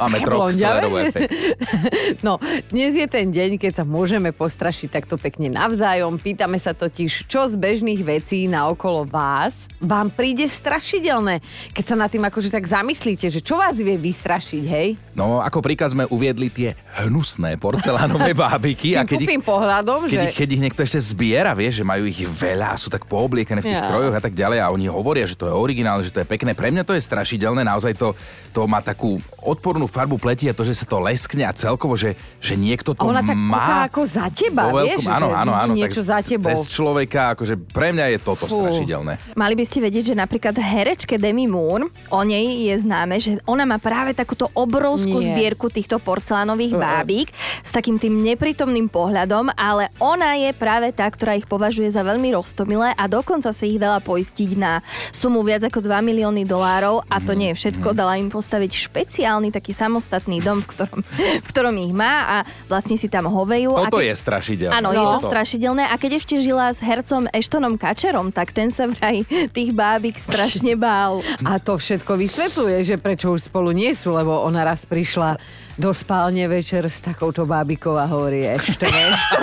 Máme 0.00 0.18
troch 0.20 0.52
efekt. 0.52 1.32
No, 2.26 2.36
dnes 2.68 2.92
je 2.98 3.06
ten 3.08 3.32
deň, 3.32 3.56
keď 3.56 3.82
sa 3.82 3.84
môžeme 3.86 4.34
postrašiť 4.34 4.88
takto 4.92 5.16
pekne 5.16 5.48
navzájom. 5.48 6.20
Pýtame 6.20 6.60
sa 6.60 6.76
totiž, 6.76 7.24
čo 7.30 7.48
z 7.48 7.54
bežných 7.56 8.02
vecí 8.04 8.44
na 8.44 8.68
okolo 8.68 9.08
vás 9.08 9.70
vám 9.80 10.12
príde 10.12 10.44
strašidelné. 10.44 11.40
Keď 11.72 11.84
sa 11.86 11.96
nad 11.96 12.12
tým 12.12 12.26
akože 12.28 12.52
tak 12.52 12.66
zamyslíte, 12.68 13.32
že 13.32 13.40
čo 13.40 13.56
vás 13.56 13.80
vie 13.80 13.96
vystrašiť, 13.96 14.64
hej? 14.68 14.88
No, 15.16 15.40
ako 15.40 15.64
príklad 15.64 15.96
sme 15.96 16.04
uviedli 16.12 16.52
tie 16.52 16.76
hnusné 17.00 17.56
porcelánové 17.56 18.36
bábiky. 18.36 18.98
a 19.00 19.06
keď 19.06 19.24
ich, 19.24 19.30
pohľadom, 19.40 20.10
keď, 20.10 20.12
že... 20.12 20.20
Ich, 20.28 20.36
keď 20.36 20.48
ich 20.52 20.62
niekto 20.68 20.80
ešte 20.84 21.00
zbiera, 21.00 21.56
vie, 21.56 21.72
že 21.72 21.86
majú 21.86 22.04
ich 22.04 22.20
veľa 22.20 22.74
a 22.74 22.76
sú 22.76 22.92
tak 22.92 23.08
po 23.08 23.29
obliekané 23.30 23.62
v 23.62 23.70
tých 23.70 23.78
ja. 23.78 23.86
krojoch 23.86 24.18
a 24.18 24.22
tak 24.22 24.34
ďalej 24.34 24.58
a 24.58 24.74
oni 24.74 24.90
hovoria, 24.90 25.22
že 25.30 25.38
to 25.38 25.46
je 25.46 25.54
originálne, 25.54 26.02
že 26.02 26.10
to 26.10 26.18
je 26.20 26.26
pekné. 26.26 26.58
Pre 26.58 26.66
mňa 26.74 26.82
to 26.82 26.98
je 26.98 27.02
strašidelné, 27.06 27.62
naozaj 27.62 27.94
to, 27.94 28.18
to 28.50 28.66
má 28.66 28.82
takú 28.82 29.22
odpornú 29.38 29.86
farbu 29.86 30.18
pleti 30.18 30.50
a 30.50 30.54
to, 30.56 30.66
že 30.66 30.82
sa 30.82 30.86
to 30.90 30.98
leskne 30.98 31.46
a 31.46 31.54
celkovo, 31.54 31.94
že, 31.94 32.18
že 32.42 32.58
niekto 32.58 32.92
to 32.92 33.06
ona 33.06 33.22
má. 33.22 33.86
tak 33.86 33.94
ako 33.94 34.02
za 34.10 34.26
teba, 34.34 34.74
vieš, 34.74 35.06
áno, 35.06 35.30
že 35.30 35.38
áno, 35.38 35.52
áno, 35.54 35.72
niečo 35.78 36.02
za 36.02 36.18
tebou. 36.20 36.50
Cez 36.50 36.66
človeka, 36.66 37.38
akože 37.38 37.54
pre 37.70 37.94
mňa 37.94 38.16
je 38.16 38.18
toto 38.18 38.44
Fú. 38.50 38.66
strašidelné. 38.66 39.38
Mali 39.38 39.54
by 39.54 39.64
ste 39.64 39.78
vedieť, 39.78 40.12
že 40.12 40.14
napríklad 40.18 40.58
herečke 40.58 41.14
Demi 41.16 41.46
Moore, 41.46 41.86
o 42.10 42.20
nej 42.26 42.66
je 42.66 42.74
známe, 42.82 43.16
že 43.22 43.38
ona 43.46 43.62
má 43.62 43.78
práve 43.78 44.12
takúto 44.12 44.50
obrovskú 44.52 45.22
Nie. 45.22 45.30
zbierku 45.30 45.70
týchto 45.70 46.02
porcelánových 46.02 46.74
uh. 46.74 46.80
bábik 46.82 47.30
s 47.62 47.70
takým 47.70 47.96
tým 48.02 48.18
neprítomným 48.18 48.90
pohľadom, 48.90 49.54
ale 49.54 49.92
ona 50.02 50.34
je 50.34 50.50
práve 50.56 50.90
tá, 50.90 51.06
ktorá 51.06 51.38
ich 51.38 51.46
považuje 51.46 51.92
za 51.92 52.02
veľmi 52.02 52.34
roztomilé 52.34 52.92
a 52.96 53.04
dokonca 53.20 53.52
si 53.52 53.76
ich 53.76 53.78
dala 53.78 54.00
poistiť 54.00 54.50
na 54.56 54.80
sumu 55.12 55.44
viac 55.44 55.68
ako 55.68 55.84
2 55.84 56.00
milióny 56.00 56.48
dolárov 56.48 57.04
a 57.04 57.20
to 57.20 57.36
nie 57.36 57.52
je 57.52 57.60
všetko, 57.60 57.92
dala 57.92 58.16
im 58.16 58.32
postaviť 58.32 58.72
špeciálny 58.88 59.52
taký 59.52 59.76
samostatný 59.76 60.40
dom, 60.40 60.64
v 60.64 60.66
ktorom, 60.72 61.00
v 61.44 61.48
ktorom 61.52 61.76
ich 61.76 61.92
má 61.92 62.14
a 62.24 62.36
vlastne 62.64 62.96
si 62.96 63.12
tam 63.12 63.28
hovejú. 63.28 63.76
Toto 63.76 64.00
keď... 64.00 64.08
je 64.08 64.14
strašidelné. 64.16 64.72
Áno, 64.72 64.90
no. 64.90 64.96
je 64.96 65.04
to 65.20 65.20
strašidelné 65.28 65.84
a 65.84 65.94
keď 66.00 66.16
ešte 66.16 66.40
žila 66.40 66.72
s 66.72 66.80
hercom 66.80 67.28
Eštonom 67.28 67.76
Kačerom, 67.76 68.32
tak 68.32 68.56
ten 68.56 68.72
sa 68.72 68.88
vraj 68.88 69.20
tých 69.52 69.76
bábik 69.76 70.16
strašne 70.16 70.72
bál. 70.80 71.20
A 71.50 71.58
to 71.58 71.74
všetko 71.76 72.14
vysvetľuje, 72.14 72.78
že 72.86 72.96
prečo 73.00 73.34
už 73.34 73.50
spolu 73.50 73.74
nie 73.74 73.90
sú, 73.92 74.14
lebo 74.14 74.44
ona 74.46 74.62
raz 74.62 74.86
prišla 74.86 75.36
do 75.80 75.90
spálne 75.90 76.44
večer 76.46 76.86
s 76.86 77.02
takouto 77.02 77.48
bábikou 77.48 77.96
a 77.96 78.06
hovorí 78.06 78.46
ešte, 78.46 78.86
ešte. 78.86 79.36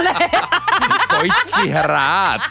Poď 1.18 1.34
si 1.46 1.70
hrát. 1.70 2.42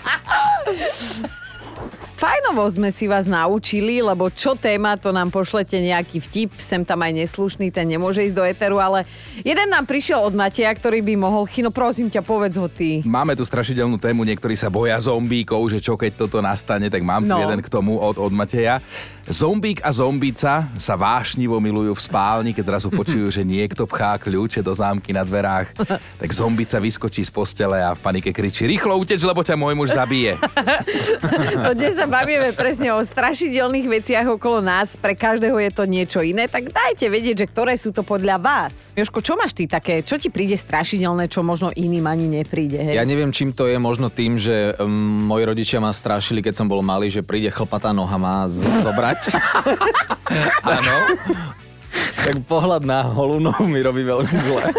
Fajnovo 2.16 2.64
sme 2.72 2.88
si 2.88 3.04
vás 3.04 3.28
naučili, 3.28 4.00
lebo 4.00 4.32
čo 4.32 4.56
téma, 4.56 4.96
to 4.96 5.12
nám 5.12 5.28
pošlete 5.28 5.76
nejaký 5.76 6.24
vtip, 6.24 6.56
sem 6.56 6.80
tam 6.80 7.04
aj 7.04 7.12
neslušný, 7.12 7.68
ten 7.68 7.84
nemôže 7.84 8.24
ísť 8.24 8.32
do 8.32 8.40
eteru, 8.40 8.80
ale 8.80 9.04
jeden 9.44 9.68
nám 9.68 9.84
prišiel 9.84 10.24
od 10.24 10.32
Mateja, 10.32 10.72
ktorý 10.72 11.04
by 11.04 11.12
mohol, 11.12 11.44
Chino, 11.44 11.68
prosím 11.68 12.08
ťa, 12.08 12.24
povedz 12.24 12.56
ho 12.56 12.72
ty. 12.72 13.04
Máme 13.04 13.36
tu 13.36 13.44
strašidelnú 13.44 14.00
tému, 14.00 14.24
niektorí 14.24 14.56
sa 14.56 14.72
boja 14.72 14.96
zombíkov, 14.96 15.68
že 15.68 15.84
čo 15.84 16.00
keď 16.00 16.24
toto 16.24 16.40
nastane, 16.40 16.88
tak 16.88 17.04
mám 17.04 17.20
no. 17.20 17.36
tu 17.36 17.44
jeden 17.44 17.60
k 17.60 17.68
tomu 17.68 18.00
od, 18.00 18.16
od 18.16 18.32
Mateja. 18.32 18.80
Zombík 19.26 19.82
a 19.82 19.90
zombica 19.90 20.70
sa 20.78 20.94
vášnivo 20.94 21.58
milujú 21.58 21.98
v 21.98 22.04
spálni, 22.06 22.54
keď 22.54 22.78
zrazu 22.78 22.94
počujú, 22.94 23.26
že 23.26 23.42
niekto 23.42 23.82
pchá 23.82 24.22
kľúče 24.22 24.62
do 24.62 24.70
zámky 24.70 25.10
na 25.10 25.26
dverách. 25.26 25.68
Tak 26.16 26.32
zombica 26.32 26.80
vyskočí 26.80 27.26
z 27.26 27.34
postele 27.34 27.82
a 27.82 27.92
v 27.92 28.00
panike 28.00 28.30
kričí 28.32 28.64
Rýchlo 28.64 28.96
uteč, 28.96 29.20
lebo 29.20 29.44
ťa 29.44 29.58
môj 29.58 29.74
muž 29.76 29.92
zabije. 29.92 30.38
Dnes 31.76 31.98
sa 31.98 32.05
sa 32.06 32.22
bavíme 32.22 32.54
presne 32.54 32.94
o 32.94 33.02
strašidelných 33.02 33.90
veciach 33.90 34.38
okolo 34.38 34.62
nás, 34.62 34.94
pre 34.94 35.18
každého 35.18 35.58
je 35.58 35.70
to 35.74 35.90
niečo 35.90 36.22
iné, 36.22 36.46
tak 36.46 36.70
dajte 36.70 37.10
vedieť, 37.10 37.42
že 37.42 37.46
ktoré 37.50 37.74
sú 37.74 37.90
to 37.90 38.06
podľa 38.06 38.38
vás. 38.38 38.94
Joško, 38.94 39.18
čo 39.26 39.34
máš 39.34 39.58
ty 39.58 39.66
také, 39.66 40.06
čo 40.06 40.14
ti 40.14 40.30
príde 40.30 40.54
strašidelné, 40.54 41.26
čo 41.26 41.42
možno 41.42 41.74
iným 41.74 42.06
ani 42.06 42.30
nepríde? 42.30 42.78
Hej? 42.78 42.94
Ja 42.94 43.02
neviem, 43.02 43.34
čím 43.34 43.50
to 43.50 43.66
je, 43.66 43.74
možno 43.82 44.06
tým, 44.06 44.38
že 44.38 44.78
um, 44.78 45.26
moji 45.26 45.50
rodičia 45.50 45.82
ma 45.82 45.90
strašili, 45.90 46.46
keď 46.46 46.54
som 46.62 46.70
bol 46.70 46.78
malý, 46.78 47.10
že 47.10 47.26
príde 47.26 47.50
chlpatá 47.50 47.90
noha 47.90 48.14
má 48.14 48.46
zobrať. 48.46 49.34
Áno 50.62 50.94
tak 52.26 52.42
pohľad 52.42 52.82
na 52.82 53.06
holú 53.06 53.38
nohu 53.38 53.64
mi 53.70 53.78
robí 53.80 54.02
veľmi 54.02 54.36
zle. 54.42 54.62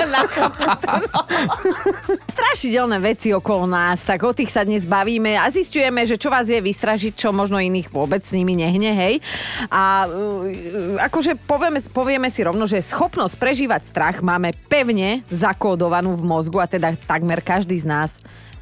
Strašidelné 2.35 2.97
veci 2.99 3.31
okolo 3.31 3.69
nás, 3.69 4.03
tak 4.03 4.23
o 4.27 4.31
tých 4.35 4.51
sa 4.51 4.67
dnes 4.67 4.83
bavíme 4.83 5.37
a 5.39 5.47
zistujeme, 5.47 6.03
že 6.03 6.19
čo 6.19 6.27
vás 6.27 6.49
vie 6.49 6.59
vystražiť, 6.59 7.15
čo 7.15 7.31
možno 7.31 7.61
iných 7.61 7.87
vôbec 7.93 8.19
s 8.25 8.35
nimi 8.35 8.57
nehne, 8.57 8.91
hej. 8.91 9.23
A 9.71 10.07
uh, 10.07 11.07
akože 11.07 11.39
povieme, 11.47 11.79
povieme 11.93 12.27
si 12.27 12.43
rovno, 12.43 12.67
že 12.67 12.83
schopnosť 12.83 13.35
prežívať 13.39 13.81
strach 13.87 14.19
máme 14.19 14.51
pevne 14.67 15.23
zakódovanú 15.31 16.17
v 16.17 16.23
mozgu 16.25 16.59
a 16.59 16.67
teda 16.67 16.99
takmer 17.07 17.39
každý 17.39 17.79
z 17.79 17.87
nás 17.87 18.11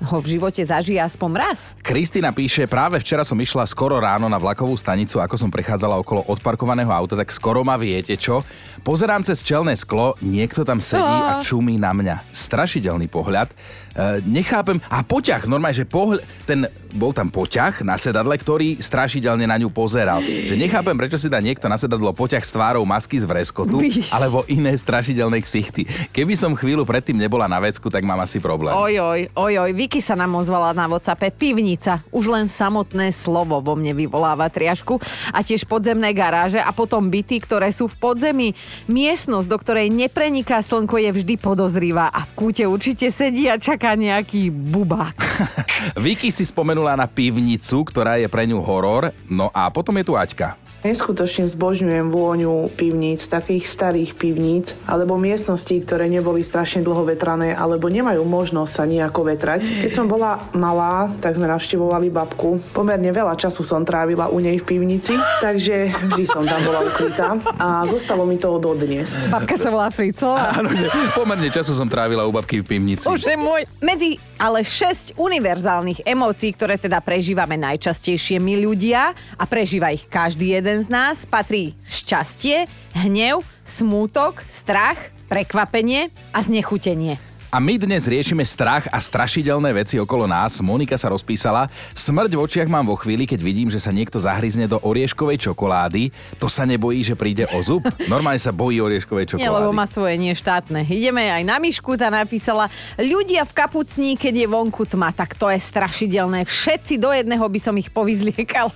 ho 0.04 0.18
v 0.20 0.36
živote 0.36 0.60
zažije 0.60 1.00
aspoň 1.00 1.32
raz. 1.40 1.60
Kristina 1.80 2.36
píše, 2.36 2.68
práve 2.68 3.00
včera 3.00 3.24
som 3.24 3.40
išla 3.40 3.64
skoro 3.64 3.96
ráno 4.02 4.28
na 4.28 4.36
vlakovú 4.36 4.76
stanicu, 4.76 5.24
ako 5.24 5.36
som 5.40 5.50
prechádzala 5.54 5.96
okolo 6.02 6.28
odparkovaného 6.28 6.92
auta, 6.92 7.16
tak 7.16 7.32
skoro 7.32 7.64
ma 7.64 7.80
viete 7.80 8.20
čo? 8.20 8.44
Pozerám 8.84 9.24
cez 9.24 9.40
čelné 9.40 9.74
sklo, 9.80 10.20
niekto 10.20 10.68
tam 10.68 10.84
sedí 10.84 11.04
a 11.04 11.40
čumí 11.40 11.80
na 11.80 11.96
mňa. 11.96 12.28
Strašidelný 12.30 13.08
pohľad. 13.08 13.50
E, 13.96 14.20
nechápem, 14.28 14.76
a 14.92 15.00
poťah, 15.08 15.48
normálne, 15.48 15.80
že 15.80 15.88
pohľ, 15.88 16.20
ten, 16.44 16.68
bol 16.92 17.16
tam 17.16 17.32
poťah 17.32 17.80
na 17.88 17.96
sedadle, 17.96 18.36
ktorý 18.36 18.80
strašidelne 18.84 19.48
na 19.48 19.56
ňu 19.56 19.72
pozeral. 19.72 20.20
Že 20.20 20.60
nechápem, 20.60 20.96
prečo 21.00 21.16
si 21.16 21.32
dá 21.32 21.40
niekto 21.40 21.72
na 21.72 21.80
sedadlo 21.80 22.12
poťah 22.12 22.44
s 22.44 22.52
tvárou 22.52 22.84
masky 22.84 23.16
z 23.16 23.24
vreskotu, 23.24 23.80
alebo 24.12 24.44
iné 24.52 24.76
strašidelné 24.76 25.40
ksichty. 25.44 25.88
Keby 26.12 26.36
som 26.36 26.52
chvíľu 26.60 26.84
predtým 26.84 27.16
nebola 27.16 27.48
na 27.48 27.64
vecku, 27.64 27.88
tak 27.88 28.04
mám 28.04 28.20
asi 28.20 28.44
problém. 28.44 28.76
Ojoj, 28.76 29.32
ojoj, 29.32 29.70
Vicky 29.72 30.04
sa 30.04 30.20
nám 30.20 30.36
ozvala 30.40 30.76
na 30.76 30.92
WhatsAppe. 30.92 31.32
Pivnica. 31.32 32.04
Už 32.12 32.28
len 32.32 32.52
samotné 32.52 33.16
slovo 33.16 33.64
vo 33.64 33.74
mne 33.80 33.96
vyvoláva 33.96 34.52
triašku. 34.52 35.00
A 35.32 35.40
tiež 35.40 35.64
podzemné 35.68 36.12
garáže 36.12 36.60
a 36.60 36.72
potom 36.76 37.08
byty, 37.08 37.44
ktoré 37.44 37.72
sú 37.72 37.88
v 37.88 37.96
podzemí. 38.00 38.48
Miestnosť, 38.92 39.48
do 39.48 39.58
ktorej 39.60 39.88
nepreniká 39.92 40.60
slnko, 40.64 41.00
je 41.00 41.12
vždy 41.12 41.36
podozrivá 41.40 42.12
a 42.12 42.24
v 42.24 42.32
kúte 42.36 42.64
určite 42.68 43.12
sedí 43.12 43.52
a 43.52 43.60
čaká 43.60 43.85
čaká 43.86 44.02
nejaký 44.02 44.50
bubák. 44.50 45.14
Vicky 46.02 46.34
si 46.34 46.42
spomenula 46.42 46.98
na 46.98 47.06
pivnicu, 47.06 47.86
ktorá 47.86 48.18
je 48.18 48.26
pre 48.26 48.50
ňu 48.50 48.58
horor, 48.58 49.14
no 49.30 49.54
a 49.54 49.70
potom 49.70 49.94
je 50.02 50.10
tu 50.10 50.18
Aťka. 50.18 50.58
Neskutočne 50.86 51.50
zbožňujem 51.50 52.14
vôňu 52.14 52.70
pivníc, 52.78 53.26
takých 53.26 53.66
starých 53.66 54.14
pivníc, 54.14 54.78
alebo 54.86 55.18
miestností, 55.18 55.82
ktoré 55.82 56.06
neboli 56.06 56.46
strašne 56.46 56.86
dlho 56.86 57.10
vetrané, 57.10 57.58
alebo 57.58 57.90
nemajú 57.90 58.22
možnosť 58.22 58.70
sa 58.70 58.86
nejako 58.86 59.34
vetrať. 59.34 59.66
Keď 59.82 59.92
som 59.98 60.06
bola 60.06 60.38
malá, 60.54 61.10
tak 61.26 61.42
sme 61.42 61.50
navštevovali 61.50 62.14
babku. 62.14 62.62
Pomerne 62.70 63.10
veľa 63.10 63.34
času 63.34 63.66
som 63.66 63.82
trávila 63.82 64.30
u 64.30 64.38
nej 64.38 64.62
v 64.62 64.66
pivnici, 64.78 65.18
takže 65.42 65.90
vždy 66.14 66.24
som 66.30 66.46
tam 66.46 66.62
bola 66.62 66.86
ukrytá 66.86 67.34
a 67.58 67.82
zostalo 67.90 68.30
mi 68.30 68.38
toho 68.38 68.62
dodnes. 68.62 69.10
Babka 69.34 69.58
sa 69.58 69.74
volá 69.74 69.90
Fricová. 69.90 70.54
Áno, 70.54 70.70
že 70.70 70.86
pomerne 71.18 71.50
času 71.50 71.74
som 71.74 71.90
trávila 71.90 72.30
u 72.30 72.32
babky 72.32 72.62
v 72.62 72.78
pivnici. 72.78 73.10
Bože 73.10 73.34
môj. 73.34 73.66
Medzi 73.82 74.22
ale 74.36 74.68
6 74.68 75.16
univerzálnych 75.16 76.04
emócií, 76.04 76.52
ktoré 76.52 76.76
teda 76.76 77.00
prežívame 77.00 77.56
najčastejšie 77.56 78.38
my 78.44 78.68
ľudia 78.68 79.16
a 79.40 79.44
prežíva 79.48 79.96
ich 79.96 80.04
každý 80.12 80.60
jeden 80.60 80.75
jeden 80.76 80.92
z 80.92 80.92
nás 80.92 81.24
patrí 81.24 81.72
šťastie, 81.88 82.68
hnev, 82.92 83.48
smútok, 83.64 84.44
strach, 84.52 85.00
prekvapenie 85.32 86.12
a 86.36 86.44
znechutenie. 86.44 87.16
A 87.48 87.64
my 87.64 87.80
dnes 87.80 88.04
riešime 88.04 88.44
strach 88.44 88.84
a 88.92 89.00
strašidelné 89.00 89.72
veci 89.72 89.96
okolo 89.96 90.28
nás. 90.28 90.60
Monika 90.60 91.00
sa 91.00 91.08
rozpísala. 91.08 91.72
Smrť 91.96 92.36
v 92.36 92.44
očiach 92.44 92.68
mám 92.68 92.84
vo 92.84 93.00
chvíli, 93.00 93.24
keď 93.24 93.40
vidím, 93.40 93.72
že 93.72 93.80
sa 93.80 93.96
niekto 93.96 94.20
zahryzne 94.20 94.68
do 94.68 94.76
orieškovej 94.84 95.48
čokolády. 95.48 96.12
To 96.36 96.52
sa 96.52 96.68
nebojí, 96.68 97.00
že 97.08 97.16
príde 97.16 97.48
o 97.56 97.64
zub? 97.64 97.88
Normálne 98.12 98.44
sa 98.44 98.52
bojí 98.52 98.84
orieškovej 98.84 99.40
čokolády. 99.40 99.48
Nie, 99.48 99.56
lebo 99.56 99.72
má 99.72 99.88
svoje 99.88 100.20
nie 100.20 100.36
štátne. 100.36 100.84
Ideme 100.84 101.32
aj 101.32 101.48
na 101.48 101.56
Myšku, 101.56 101.96
tá 101.96 102.12
napísala, 102.12 102.68
ľudia 103.00 103.48
v 103.48 103.56
kapucní, 103.56 104.20
keď 104.20 104.44
je 104.44 104.48
vonku 104.52 104.84
tma, 104.84 105.16
tak 105.16 105.40
to 105.40 105.48
je 105.48 105.56
strašidelné. 105.56 106.44
Všetci 106.44 107.00
do 107.00 107.16
jedného 107.16 107.48
by 107.48 107.60
som 107.64 107.80
ich 107.80 107.88
povyzliekala. 107.88 108.76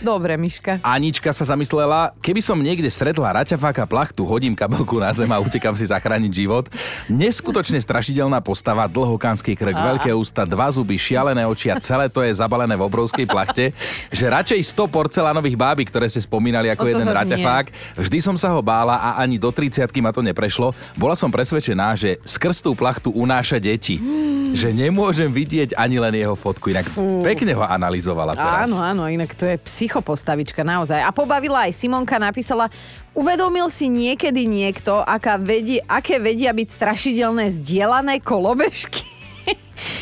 Dobre, 0.00 0.36
Miška. 0.36 0.78
Anička 0.84 1.32
sa 1.32 1.44
zamyslela, 1.48 2.12
keby 2.20 2.44
som 2.44 2.60
niekde 2.60 2.88
stretla 2.92 3.40
raťafáka 3.40 3.88
plachtu, 3.88 4.28
hodím 4.28 4.52
kabelku 4.52 5.00
na 5.00 5.08
zem 5.16 5.28
a 5.32 5.40
utekam 5.40 5.72
si 5.72 5.88
zachrániť 5.88 6.32
život. 6.32 6.68
Neskutočne 7.08 7.80
strašidelná 7.80 8.44
postava, 8.44 8.84
dlhokánsky 8.84 9.56
krk, 9.56 9.72
a. 9.72 9.96
veľké 9.96 10.12
ústa, 10.12 10.44
dva 10.44 10.68
zuby, 10.68 11.00
šialené 11.00 11.48
oči 11.48 11.72
a 11.72 11.80
celé 11.80 12.12
to 12.12 12.20
je 12.20 12.36
zabalené 12.36 12.76
v 12.76 12.84
obrovskej 12.84 13.24
plachte, 13.24 13.72
že 14.12 14.28
radšej 14.28 14.76
100 14.76 14.84
porcelánových 14.92 15.56
báby, 15.56 15.82
ktoré 15.88 16.12
ste 16.12 16.20
spomínali 16.20 16.68
ako 16.68 16.92
jeden 16.92 17.08
raťafák. 17.08 17.96
Vždy 17.96 18.18
som 18.20 18.36
sa 18.36 18.52
ho 18.52 18.60
bála 18.60 19.00
a 19.00 19.08
ani 19.20 19.40
do 19.40 19.48
30 19.48 19.88
ma 20.04 20.12
to 20.12 20.20
neprešlo. 20.20 20.76
Bola 21.00 21.16
som 21.16 21.32
presvedčená, 21.32 21.96
že 21.96 22.20
skrz 22.22 22.60
tú 22.60 22.76
plachtu 22.76 23.08
unáša 23.16 23.56
deti. 23.56 23.96
Hmm. 23.96 24.52
Že 24.52 24.72
nemôžem 24.72 25.28
vidieť 25.28 25.74
ani 25.74 25.98
len 26.00 26.14
jeho 26.14 26.36
fotku. 26.38 26.70
Inak 26.70 26.86
Fú. 26.88 27.20
pekne 27.24 27.52
ho 27.56 27.64
analyzovala 27.66 28.32
teraz. 28.38 28.70
Áno, 28.70 28.78
áno, 28.80 29.02
inak 29.10 29.34
to 29.34 29.44
je 29.44 29.58
psychopostavička 29.96 30.60
naozaj. 30.60 31.00
A 31.00 31.08
pobavila 31.08 31.64
aj 31.64 31.72
Simonka, 31.72 32.20
napísala, 32.20 32.68
Uvedomil 33.16 33.72
si 33.72 33.88
niekedy 33.88 34.44
niekto, 34.44 35.00
aká 35.00 35.40
vedie, 35.40 35.80
aké 35.88 36.20
vedia 36.20 36.52
byť 36.52 36.68
strašidelné 36.68 37.48
zdieľané 37.48 38.20
kolobežky? 38.20 39.15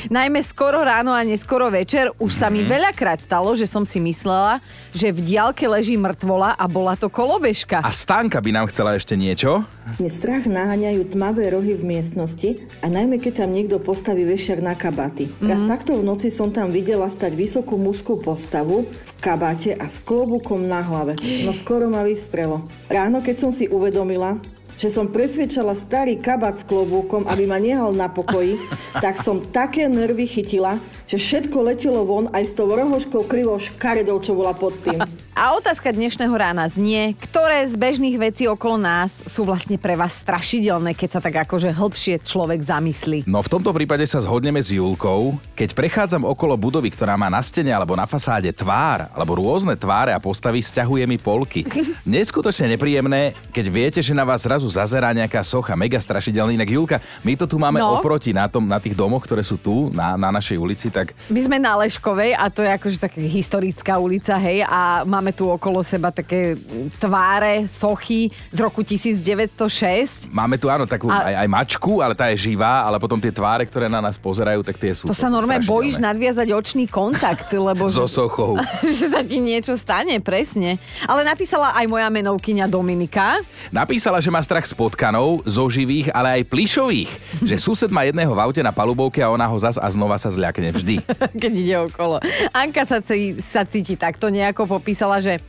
Najmä 0.09 0.41
skoro 0.43 0.83
ráno 0.83 1.13
a 1.13 1.21
neskoro 1.27 1.71
večer 1.71 2.11
už 2.21 2.33
sa 2.33 2.49
mi 2.49 2.63
mhm. 2.63 2.71
veľakrát 2.71 3.21
stalo, 3.21 3.53
že 3.57 3.67
som 3.67 3.83
si 3.83 3.99
myslela, 4.01 4.59
že 4.95 5.11
v 5.11 5.21
diálke 5.23 5.67
leží 5.67 5.99
mŕtvola 5.99 6.55
a 6.55 6.65
bola 6.71 6.95
to 6.95 7.11
kolobežka. 7.11 7.83
A 7.83 7.91
Stanka 7.91 8.39
by 8.39 8.51
nám 8.55 8.67
chcela 8.71 8.95
ešte 8.95 9.19
niečo? 9.19 9.67
Mne 10.01 10.11
strach 10.11 10.45
naháňajú 10.49 11.13
tmavé 11.13 11.53
rohy 11.53 11.77
v 11.77 11.85
miestnosti 11.85 12.65
a 12.81 12.87
najmä 12.89 13.21
keď 13.21 13.45
tam 13.45 13.51
niekto 13.53 13.77
postaví 13.83 14.25
vešiak 14.25 14.65
na 14.65 14.73
kabaty. 14.73 15.29
Mm-hmm. 15.29 15.49
Raz 15.51 15.61
takto 15.69 15.99
v 15.99 16.07
noci 16.07 16.33
som 16.33 16.49
tam 16.49 16.73
videla 16.73 17.11
stať 17.11 17.37
vysokú 17.37 17.77
mužskú 17.77 18.23
postavu 18.23 18.89
v 18.89 19.13
kabáte 19.21 19.77
a 19.77 19.87
s 19.91 20.01
klobúkom 20.01 20.65
na 20.65 20.81
hlave. 20.81 21.21
No 21.45 21.53
skoro 21.53 21.93
ma 21.93 22.01
vystrelo. 22.01 22.65
Ráno, 22.89 23.21
keď 23.21 23.37
som 23.45 23.51
si 23.53 23.69
uvedomila, 23.69 24.41
že 24.79 24.89
som 24.91 25.11
presvedčala 25.11 25.79
starý 25.79 26.19
kabát 26.19 26.59
s 26.59 26.67
klobúkom, 26.67 27.27
aby 27.31 27.45
ma 27.47 27.59
nehal 27.63 27.95
na 27.95 28.11
pokoji, 28.11 28.59
tak 29.05 29.21
som 29.23 29.43
také 29.43 29.87
nervy 29.87 30.27
chytila, 30.27 30.83
že 31.05 31.21
všetko 31.21 31.57
letelo 31.63 32.03
von 32.07 32.27
aj 32.33 32.45
s 32.45 32.53
tou 32.57 32.71
rohoškou 32.71 33.29
krivou 33.29 33.61
škaredou, 33.61 34.19
čo 34.23 34.35
bola 34.35 34.57
pod 34.57 34.75
tým. 34.83 35.01
A 35.35 35.59
otázka 35.59 35.91
dnešného 35.91 36.31
rána 36.31 36.63
znie, 36.71 37.11
ktoré 37.19 37.67
z 37.67 37.75
bežných 37.75 38.15
vecí 38.23 38.47
okolo 38.47 38.79
nás 38.79 39.19
sú 39.27 39.43
vlastne 39.43 39.75
pre 39.75 39.99
vás 39.99 40.23
strašidelné, 40.23 40.95
keď 40.95 41.19
sa 41.19 41.21
tak 41.21 41.43
akože 41.43 41.75
hĺbšie 41.75 42.23
človek 42.23 42.63
zamyslí. 42.63 43.27
No 43.27 43.43
v 43.43 43.51
tomto 43.51 43.75
prípade 43.75 44.07
sa 44.07 44.23
zhodneme 44.23 44.63
s 44.63 44.71
Julkou. 44.71 45.35
Keď 45.59 45.75
prechádzam 45.75 46.23
okolo 46.23 46.55
budovy, 46.55 46.95
ktorá 46.95 47.19
má 47.19 47.27
na 47.27 47.43
stene 47.43 47.75
alebo 47.75 47.99
na 47.99 48.07
fasáde 48.07 48.47
tvár, 48.55 49.11
alebo 49.11 49.35
rôzne 49.43 49.75
tváre 49.75 50.15
a 50.15 50.23
postavy, 50.23 50.63
stiahuje 50.63 51.03
mi 51.03 51.19
polky. 51.19 51.67
Neskutočne 52.07 52.79
nepríjemné, 52.79 53.35
keď 53.51 53.67
viete, 53.75 54.01
že 54.07 54.15
na 54.15 54.23
vás 54.23 54.47
zrazu 54.47 54.71
zazerá 54.75 55.15
nejaká 55.15 55.41
socha, 55.47 55.79
mega 55.79 56.03
strašidelný. 56.03 56.59
Inak 56.59 56.71
Julka, 56.71 56.97
my 57.23 57.39
to 57.39 57.47
tu 57.47 57.57
máme 57.63 57.79
no. 57.79 57.99
oproti 57.99 58.35
na, 58.35 58.51
tom, 58.51 58.67
na 58.67 58.83
tých 58.83 58.99
domoch, 58.99 59.23
ktoré 59.23 59.47
sú 59.47 59.55
tu, 59.55 59.95
na, 59.95 60.19
na 60.19 60.35
našej 60.35 60.59
ulici, 60.59 60.91
tak... 60.91 61.15
My 61.31 61.41
sme 61.41 61.63
na 61.63 61.79
Leškovej 61.79 62.35
a 62.35 62.51
to 62.51 62.67
je 62.67 62.71
akože 62.75 62.99
taká 62.99 63.19
historická 63.23 63.95
ulica, 64.03 64.35
hej, 64.43 64.67
a 64.67 65.07
máme 65.07 65.31
tu 65.31 65.47
okolo 65.47 65.81
seba 65.87 66.11
také 66.11 66.59
tváre, 66.99 67.71
sochy 67.71 68.35
z 68.51 68.59
roku 68.59 68.83
1906. 68.83 70.31
Máme 70.35 70.59
tu, 70.59 70.67
áno, 70.67 70.89
takú 70.89 71.07
a... 71.07 71.31
aj, 71.31 71.35
aj 71.47 71.49
mačku, 71.49 71.93
ale 72.03 72.19
tá 72.19 72.29
je 72.35 72.51
živá, 72.51 72.83
ale 72.83 72.99
potom 72.99 73.21
tie 73.23 73.31
tváre, 73.31 73.63
ktoré 73.69 73.87
na 73.87 74.03
nás 74.03 74.19
pozerajú, 74.19 74.67
tak 74.67 74.77
tie 74.81 74.91
sú... 74.91 75.07
To 75.07 75.17
sa 75.17 75.31
normálne 75.31 75.63
bojíš 75.63 76.03
nadviazať 76.03 76.49
očný 76.51 76.85
kontakt, 76.91 77.47
lebo... 77.55 77.87
so 77.87 78.11
sochou. 78.11 78.59
že 78.99 79.13
sa 79.13 79.23
ti 79.23 79.39
niečo 79.39 79.77
stane, 79.79 80.19
presne. 80.19 80.81
Ale 81.05 81.23
napísala 81.23 81.77
aj 81.77 81.87
moja 81.87 82.09
menovkyňa 82.09 82.67
Dominika. 82.67 83.39
Napísala, 83.71 84.19
že 84.19 84.33
má 84.33 84.41
strach 84.55 84.71
z 84.71 84.79
potkanov, 84.79 85.43
zo 85.51 85.67
živých, 85.67 86.15
ale 86.15 86.39
aj 86.39 86.47
plišových. 86.47 87.11
že 87.43 87.59
sused 87.59 87.91
má 87.91 88.07
jedného 88.07 88.31
v 88.31 88.39
aute 88.39 88.63
na 88.63 88.71
palubovke 88.71 89.19
a 89.19 89.27
ona 89.27 89.51
ho 89.51 89.59
zas 89.59 89.75
a 89.83 89.91
znova 89.91 90.15
sa 90.15 90.31
zľakne 90.31 90.71
vždy. 90.71 91.03
Keď 91.43 91.53
ide 91.59 91.77
okolo. 91.83 92.23
Anka 92.55 92.87
sa, 92.87 93.03
sa 93.43 93.67
cíti 93.67 93.99
takto 93.99 94.31
nejako 94.31 94.79
popísala, 94.79 95.19
že 95.19 95.43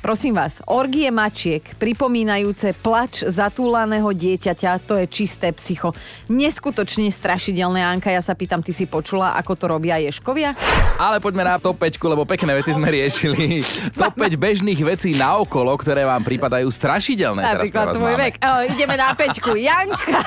Prosím 0.00 0.32
vás, 0.32 0.64
orgie 0.64 1.12
mačiek, 1.12 1.60
pripomínajúce 1.76 2.72
plač 2.80 3.20
zatúlaného 3.20 4.08
dieťaťa, 4.08 4.80
to 4.88 4.96
je 4.96 5.04
čisté 5.04 5.52
psycho. 5.52 5.92
Neskutočne 6.32 7.12
strašidelné, 7.12 7.84
Anka, 7.84 8.08
ja 8.08 8.24
sa 8.24 8.32
pýtam, 8.32 8.64
ty 8.64 8.72
si 8.72 8.88
počula, 8.88 9.36
ako 9.36 9.52
to 9.60 9.64
robia 9.68 10.00
ješkovia? 10.00 10.56
Ale 10.96 11.20
poďme 11.20 11.44
na 11.44 11.60
top 11.60 11.84
5, 11.84 12.00
lebo 12.16 12.24
pekné 12.24 12.56
veci 12.56 12.72
sme 12.72 12.88
riešili. 12.88 13.60
top 14.00 14.16
5 14.16 14.40
bežných 14.40 14.80
vecí 14.80 15.12
na 15.12 15.36
okolo, 15.36 15.76
ktoré 15.76 16.08
vám 16.08 16.24
pripadajú 16.24 16.72
strašidelné. 16.72 17.44
Napríklad 17.44 17.92
tvoj 17.92 18.14
vek. 18.16 18.34
O, 18.40 18.52
ideme 18.72 18.96
na 18.96 19.12
pečku. 19.20 19.52
Janka. 19.52 20.24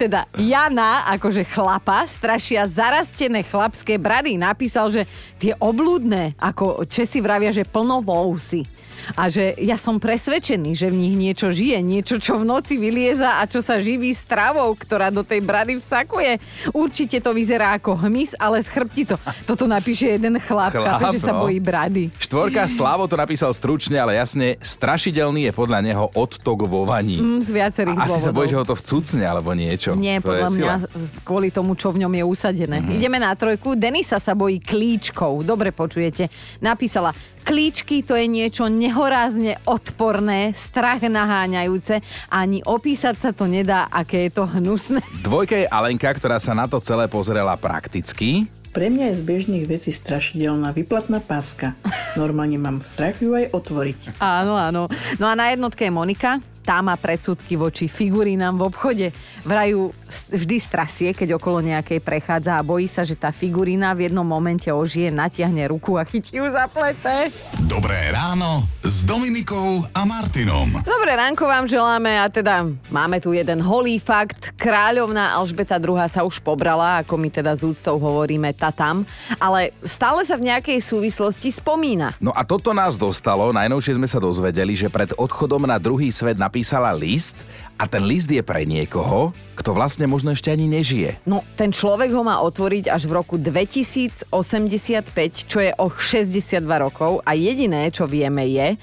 Teda 0.00 0.24
Jana, 0.40 1.04
akože 1.12 1.44
chlapa, 1.44 2.08
strašia 2.08 2.64
zarastené 2.64 3.44
chlapské 3.44 4.00
brady. 4.00 4.40
Napísal, 4.40 4.88
že 4.88 5.02
tie 5.36 5.52
oblúdne, 5.60 6.32
ako 6.40 6.88
Česi 6.88 7.20
vravia, 7.20 7.52
že 7.52 7.68
plno 7.68 8.00
vousy 8.00 8.64
a 9.16 9.30
že 9.30 9.54
ja 9.58 9.76
som 9.76 9.98
presvedčený, 9.98 10.74
že 10.74 10.90
v 10.90 10.96
nich 10.96 11.16
niečo 11.16 11.50
žije, 11.50 11.78
niečo, 11.82 12.16
čo 12.18 12.38
v 12.38 12.44
noci 12.46 12.76
vylieza 12.76 13.40
a 13.40 13.46
čo 13.46 13.62
sa 13.64 13.78
živí 13.78 14.12
stravou, 14.14 14.72
ktorá 14.74 15.08
do 15.10 15.22
tej 15.26 15.42
brady 15.42 15.78
vsakuje. 15.78 16.38
Určite 16.74 17.18
to 17.22 17.30
vyzerá 17.34 17.78
ako 17.78 17.96
hmyz, 17.96 18.36
ale 18.38 18.62
s 18.62 18.68
chrbticou. 18.70 19.18
Toto 19.48 19.66
napíše 19.66 20.18
jeden 20.18 20.38
chlap, 20.42 20.74
chlap 20.74 21.14
že 21.14 21.20
sa 21.22 21.32
no. 21.34 21.46
bojí 21.46 21.58
brady. 21.58 22.12
Štvorka 22.18 22.66
Slavo 22.70 23.06
to 23.10 23.16
napísal 23.18 23.50
stručne, 23.50 23.98
ale 23.98 24.16
jasne, 24.16 24.56
strašidelný 24.62 25.50
je 25.50 25.52
podľa 25.54 25.80
neho 25.82 26.04
odtok 26.14 26.66
vo 26.66 26.86
vani. 26.86 27.18
Mm, 27.18 27.40
z 27.42 27.50
viacerých 27.50 27.98
a 27.98 28.02
asi 28.06 28.18
dôvodov. 28.18 28.26
sa 28.26 28.36
bojí, 28.36 28.46
že 28.48 28.58
ho 28.58 28.64
to 28.66 28.76
vcucne 28.78 29.24
alebo 29.24 29.50
niečo. 29.52 29.90
Nie, 29.98 30.22
to 30.22 30.30
podľa 30.30 30.48
mňa 30.54 30.72
kvôli 31.26 31.48
tomu, 31.50 31.74
čo 31.74 31.90
v 31.90 32.06
ňom 32.06 32.12
je 32.14 32.24
usadené. 32.24 32.78
Mm-hmm. 32.80 32.96
Ideme 32.96 33.18
na 33.18 33.32
trojku. 33.34 33.74
Denisa 33.74 34.18
sa 34.22 34.32
bojí 34.34 34.62
klíčkov. 34.62 35.42
Dobre 35.42 35.74
počujete. 35.74 36.30
Napísala, 36.62 37.12
Klíčky 37.50 38.06
to 38.06 38.14
je 38.14 38.30
niečo 38.30 38.70
nehorázne 38.70 39.58
odporné, 39.66 40.54
strach 40.54 41.02
naháňajúce. 41.02 41.98
Ani 42.30 42.62
opísať 42.62 43.18
sa 43.18 43.30
to 43.34 43.50
nedá, 43.50 43.90
aké 43.90 44.30
je 44.30 44.38
to 44.38 44.46
hnusné. 44.46 45.02
Dvojka 45.26 45.58
je 45.58 45.66
Alenka, 45.66 46.14
ktorá 46.14 46.38
sa 46.38 46.54
na 46.54 46.70
to 46.70 46.78
celé 46.78 47.10
pozrela 47.10 47.58
prakticky. 47.58 48.46
Pre 48.70 48.86
mňa 48.86 49.10
je 49.10 49.18
z 49.18 49.22
bežných 49.26 49.66
vecí 49.66 49.90
strašidelná 49.90 50.70
vyplatná 50.70 51.18
páska. 51.18 51.74
Normálne 52.14 52.54
mám 52.54 52.78
strach 52.86 53.18
ju 53.18 53.34
aj 53.34 53.50
otvoriť. 53.50 54.22
Áno, 54.22 54.54
áno. 54.54 54.86
No 55.18 55.26
a 55.26 55.34
na 55.34 55.50
jednotke 55.50 55.82
je 55.82 55.90
Monika 55.90 56.38
tá 56.64 56.80
má 56.80 56.94
predsudky 56.96 57.58
voči 57.58 57.90
figurínám 57.90 58.56
v 58.56 58.66
obchode. 58.70 59.06
Vrajú 59.42 59.90
vždy 60.30 60.56
strasie, 60.62 61.08
keď 61.12 61.36
okolo 61.36 61.60
nejakej 61.60 62.00
prechádza 62.02 62.56
a 62.58 62.66
bojí 62.66 62.86
sa, 62.86 63.02
že 63.02 63.18
tá 63.18 63.34
figurína 63.34 63.92
v 63.92 64.08
jednom 64.08 64.26
momente 64.26 64.70
ožije, 64.70 65.10
natiahne 65.10 65.66
ruku 65.66 65.98
a 65.98 66.06
chytí 66.06 66.38
ju 66.38 66.46
za 66.50 66.70
plece. 66.70 67.34
Dobré 67.66 68.14
ráno 68.14 68.66
s 68.80 69.02
Dominikou 69.02 69.82
a 69.90 70.02
Martinom. 70.06 70.70
Dobré 70.86 71.18
ránko 71.18 71.46
vám 71.46 71.66
želáme 71.66 72.22
a 72.22 72.30
teda 72.30 72.66
máme 72.90 73.18
tu 73.18 73.34
jeden 73.34 73.58
holý 73.62 73.98
fakt. 73.98 74.54
Kráľovná 74.54 75.34
Alžbeta 75.34 75.76
II 75.82 75.98
sa 76.06 76.22
už 76.22 76.38
pobrala, 76.42 77.02
ako 77.02 77.18
my 77.18 77.28
teda 77.34 77.52
z 77.58 77.70
úctou 77.70 77.98
hovoríme 77.98 78.54
tatam, 78.54 79.02
ale 79.42 79.74
stále 79.82 80.22
sa 80.22 80.38
v 80.38 80.48
nejakej 80.54 80.78
súvislosti 80.78 81.50
spomína. 81.50 82.14
No 82.22 82.30
a 82.30 82.46
toto 82.46 82.70
nás 82.70 82.94
dostalo, 82.94 83.50
najnovšie 83.50 83.98
sme 83.98 84.08
sa 84.08 84.22
dozvedeli, 84.22 84.78
že 84.78 84.86
pred 84.86 85.12
odchodom 85.18 85.66
na 85.66 85.78
druhý 85.82 86.14
svet 86.14 86.38
napísal 86.38 86.59
napísala 86.60 86.92
list 86.92 87.40
a 87.80 87.88
ten 87.88 88.04
list 88.04 88.28
je 88.28 88.44
pre 88.44 88.68
niekoho, 88.68 89.32
kto 89.56 89.72
vlastne 89.72 90.04
možno 90.04 90.36
ešte 90.36 90.52
ani 90.52 90.68
nežije. 90.68 91.16
No, 91.24 91.40
ten 91.56 91.72
človek 91.72 92.12
ho 92.12 92.20
má 92.20 92.36
otvoriť 92.44 92.92
až 92.92 93.08
v 93.08 93.16
roku 93.16 93.40
2085, 93.40 94.28
čo 95.48 95.58
je 95.64 95.72
o 95.80 95.88
62 95.88 96.60
rokov 96.60 97.24
a 97.24 97.32
jediné, 97.32 97.88
čo 97.88 98.04
vieme 98.04 98.44
je, 98.44 98.76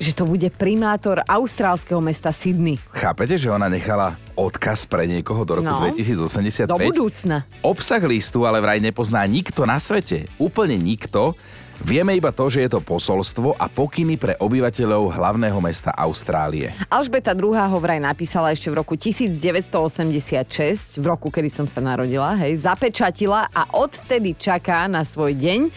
že 0.00 0.16
to 0.16 0.24
bude 0.24 0.48
primátor 0.56 1.20
austrálskeho 1.28 2.00
mesta 2.00 2.32
Sydney. 2.32 2.80
Chápete, 2.96 3.36
že 3.36 3.52
ona 3.52 3.68
nechala 3.68 4.16
odkaz 4.32 4.88
pre 4.88 5.04
niekoho 5.04 5.44
do 5.44 5.60
roku 5.60 5.68
no, 5.68 5.84
2085? 5.84 6.64
Do 6.64 6.80
budúcna. 6.80 7.44
Obsah 7.60 8.00
listu 8.08 8.48
ale 8.48 8.64
vraj 8.64 8.80
nepozná 8.80 9.20
nikto 9.28 9.68
na 9.68 9.76
svete. 9.76 10.24
Úplne 10.40 10.80
nikto. 10.80 11.36
Vieme 11.78 12.18
iba 12.18 12.34
to, 12.34 12.50
že 12.50 12.66
je 12.66 12.74
to 12.74 12.82
posolstvo 12.82 13.54
a 13.54 13.70
pokyny 13.70 14.18
pre 14.18 14.34
obyvateľov 14.42 15.14
hlavného 15.14 15.62
mesta 15.62 15.94
Austrálie. 15.94 16.74
Alžbeta 16.90 17.38
II. 17.38 17.54
ho 17.54 17.78
vraj 17.78 18.02
napísala 18.02 18.50
ešte 18.50 18.66
v 18.66 18.82
roku 18.82 18.98
1986, 18.98 20.98
v 20.98 21.06
roku, 21.06 21.30
kedy 21.30 21.46
som 21.46 21.70
sa 21.70 21.78
narodila, 21.78 22.34
hej, 22.42 22.66
zapečatila 22.66 23.46
a 23.54 23.70
odvtedy 23.78 24.34
čaká 24.34 24.90
na 24.90 25.06
svoj 25.06 25.38
deň. 25.38 25.70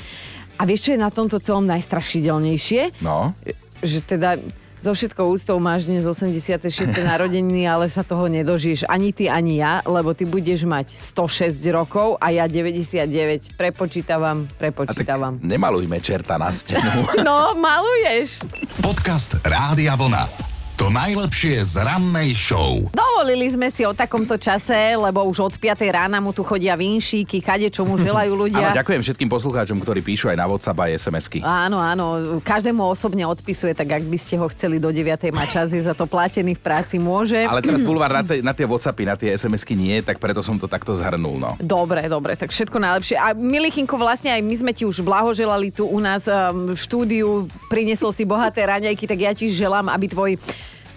A 0.57 0.65
vieš, 0.65 0.89
čo 0.89 0.97
je 0.97 1.05
na 1.05 1.13
tomto 1.13 1.37
celom 1.37 1.69
najstrašidelnejšie? 1.69 3.05
No. 3.05 3.37
Že 3.85 3.99
teda 4.09 4.41
so 4.81 4.97
všetkou 4.97 5.37
úctou 5.37 5.61
máš 5.61 5.85
dnes 5.85 6.03
86. 6.09 6.57
narodeniny, 7.13 7.69
ale 7.69 7.85
sa 7.87 8.01
toho 8.01 8.25
nedožiješ 8.25 8.89
ani 8.89 9.13
ty, 9.13 9.29
ani 9.29 9.61
ja, 9.61 9.85
lebo 9.85 10.17
ty 10.17 10.25
budeš 10.25 10.65
mať 10.65 10.97
106 10.97 11.61
rokov 11.69 12.17
a 12.17 12.33
ja 12.33 12.49
99. 12.49 13.53
Prepočítavam, 13.55 14.49
prepočítavam. 14.57 15.37
nemalujme 15.39 16.01
čerta 16.01 16.41
na 16.41 16.49
stenu. 16.49 17.05
no, 17.27 17.53
maluješ. 17.61 18.41
Podcast 18.81 19.37
Rádia 19.45 19.93
Vlna. 19.93 20.50
To 20.81 20.89
najlepšie 20.89 21.61
z 21.61 21.77
rannej 21.77 22.33
show. 22.33 22.81
Dovolili 22.89 23.45
sme 23.53 23.69
si 23.69 23.85
o 23.85 23.93
takomto 23.93 24.33
čase, 24.33 24.97
lebo 24.97 25.21
už 25.29 25.53
od 25.53 25.53
5 25.53 25.77
rána 25.93 26.17
mu 26.17 26.33
tu 26.33 26.41
chodia 26.41 26.73
vinšíky, 26.73 27.37
kade 27.37 27.69
čo 27.69 27.85
mu 27.85 28.01
želajú 28.01 28.33
ľudia. 28.49 28.73
Áno, 28.73 28.81
ďakujem 28.81 29.05
všetkým 29.05 29.29
poslucháčom, 29.29 29.77
ktorí 29.77 30.01
píšu 30.01 30.33
aj 30.33 30.41
na 30.41 30.49
WhatsApp 30.49 30.81
a 30.81 30.89
SMS-ky. 30.89 31.45
Áno, 31.45 31.77
áno, 31.77 32.41
každému 32.41 32.81
osobne 32.81 33.21
odpisuje, 33.29 33.77
tak 33.77 33.93
ak 33.93 34.09
by 34.09 34.17
ste 34.17 34.41
ho 34.41 34.49
chceli 34.49 34.81
do 34.81 34.89
9. 34.89 35.29
mať 35.29 35.47
čas, 35.53 35.69
je 35.69 35.85
za 35.85 35.93
to 35.93 36.09
platený 36.09 36.57
v 36.57 36.61
práci, 36.65 36.97
môže. 36.97 37.37
Ale 37.37 37.61
teraz 37.61 37.85
bulvár 37.85 38.09
na, 38.17 38.25
tie, 38.25 38.41
na 38.41 38.57
tie 38.57 38.65
WhatsAppy, 38.65 39.03
na 39.05 39.13
tie 39.13 39.37
SMS-ky 39.37 39.77
nie, 39.77 40.01
tak 40.01 40.17
preto 40.17 40.41
som 40.41 40.57
to 40.57 40.65
takto 40.65 40.97
zhrnul. 40.97 41.37
No. 41.37 41.61
Dobre, 41.61 42.09
dobre, 42.09 42.33
tak 42.33 42.49
všetko 42.49 42.81
najlepšie. 42.81 43.21
A 43.21 43.37
Milichinko, 43.37 44.01
vlastne 44.01 44.33
aj 44.33 44.41
my 44.41 44.55
sme 44.57 44.71
ti 44.73 44.89
už 44.89 45.05
blahoželali 45.05 45.69
tu 45.69 45.85
u 45.85 46.01
nás 46.01 46.25
um, 46.25 46.73
v 46.73 46.79
štúdiu, 46.81 47.45
priniesol 47.69 48.09
si 48.09 48.25
bohaté 48.25 48.65
raňajky, 48.65 49.05
tak 49.05 49.19
ja 49.21 49.29
ti 49.37 49.45
želám, 49.45 49.85
aby 49.93 50.09
tvoj 50.09 50.41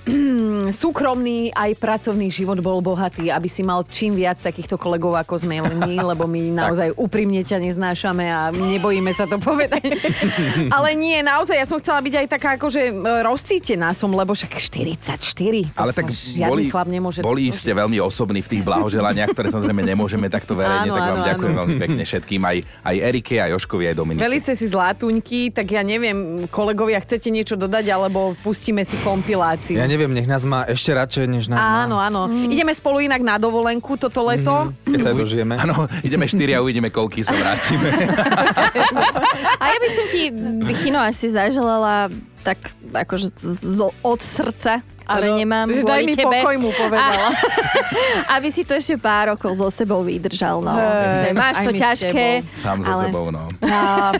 súkromný 0.84 1.48
aj 1.56 1.80
pracovný 1.80 2.28
život 2.28 2.60
bol 2.60 2.84
bohatý, 2.84 3.32
aby 3.32 3.48
si 3.48 3.64
mal 3.64 3.84
čím 3.88 4.12
viac 4.16 4.36
takýchto 4.36 4.76
kolegov 4.76 5.16
ako 5.16 5.40
sme 5.40 5.64
my, 5.64 5.94
lebo 6.14 6.28
my 6.28 6.52
naozaj 6.52 6.92
úprimne 6.96 7.40
ťa 7.40 7.60
neznášame 7.64 8.28
a 8.28 8.52
nebojíme 8.52 9.12
sa 9.16 9.24
to 9.24 9.40
povedať. 9.40 9.96
Ale 10.76 10.92
nie, 10.92 11.24
naozaj, 11.24 11.56
ja 11.56 11.66
som 11.68 11.80
chcela 11.80 12.04
byť 12.04 12.14
aj 12.20 12.26
taká 12.28 12.48
akože 12.60 12.92
rozcítená 13.24 13.96
som, 13.96 14.12
lebo 14.12 14.36
však 14.36 14.60
44. 14.60 15.72
Ale 15.72 15.92
tak 15.96 16.12
boli, 16.48 16.68
chlap 16.68 16.88
nemôže 16.88 17.24
boli 17.24 17.48
ste 17.48 17.72
veľmi 17.72 17.96
osobní 18.04 18.44
v 18.44 18.48
tých 18.58 18.62
blahoželaniach, 18.62 19.32
ktoré 19.32 19.48
samozrejme 19.48 19.82
nemôžeme 19.84 20.28
takto 20.28 20.52
verejne, 20.52 20.92
áno, 20.92 20.96
tak 20.96 21.04
vám 21.04 21.20
áno, 21.20 21.28
ďakujem 21.32 21.52
áno. 21.52 21.60
veľmi 21.64 21.76
pekne 21.80 22.02
všetkým, 22.04 22.42
aj, 22.44 22.56
aj 22.84 22.96
Erike, 23.00 23.36
aj 23.40 23.50
Joškovi, 23.56 23.84
aj 23.88 23.94
Dominike. 23.96 24.22
Velice 24.22 24.52
si 24.52 24.66
zlatuňky, 24.68 25.40
tak 25.54 25.66
ja 25.72 25.80
neviem, 25.80 26.44
kolegovia, 26.52 27.00
chcete 27.00 27.32
niečo 27.32 27.56
dodať, 27.56 27.84
alebo 27.88 28.36
pustíme 28.44 28.84
si 28.84 29.00
kompiláciu. 29.00 29.80
Ja 29.80 29.88
neviem, 29.94 30.10
nech 30.10 30.26
nás 30.26 30.42
má 30.42 30.66
ešte 30.66 30.90
radšej, 30.90 31.24
než 31.30 31.46
nás 31.46 31.86
Áno, 31.86 32.02
má. 32.02 32.10
áno. 32.10 32.26
Mm. 32.26 32.50
Ideme 32.50 32.74
spolu 32.74 32.98
inak 33.06 33.22
na 33.22 33.38
dovolenku 33.38 33.94
toto 33.94 34.26
leto. 34.26 34.74
Mm, 34.82 34.90
keď 34.90 34.98
sa 35.06 35.12
dožijeme. 35.14 35.54
Áno, 35.54 35.86
ideme 36.02 36.26
štyri 36.26 36.58
a 36.58 36.58
uvidíme, 36.58 36.90
koľky 36.90 37.22
sa 37.22 37.30
vrátime. 37.30 37.94
a 39.62 39.64
ja 39.70 39.78
by 39.78 39.88
som 39.94 40.06
ti, 40.10 40.22
Chino, 40.82 40.98
asi 40.98 41.30
zaželala 41.30 42.10
tak 42.42 42.58
akože 42.92 43.30
od 44.02 44.20
srdca 44.20 44.82
ktoré 45.04 45.28
ano, 45.30 45.40
nemám 45.40 45.66
kvôli 45.68 45.84
daj 45.84 46.02
mi 46.08 46.14
tebe. 46.16 46.36
pokoj 46.40 46.56
mu 46.56 46.70
povedala. 46.72 47.28
A, 48.24 48.40
aby 48.40 48.48
si 48.48 48.64
to 48.64 48.72
ešte 48.74 48.96
pár 48.96 49.36
rokov 49.36 49.54
so 49.54 49.68
sebou 49.68 50.00
vydržal. 50.02 50.64
No. 50.64 50.72
Hey, 50.74 51.28
že 51.28 51.28
máš 51.36 51.56
to 51.60 51.72
ťažké. 51.76 52.26
Sám 52.56 52.80
ale... 52.80 52.88
so 52.88 52.94
sebou, 53.06 53.26
no. 53.28 53.44
A, 53.62 54.12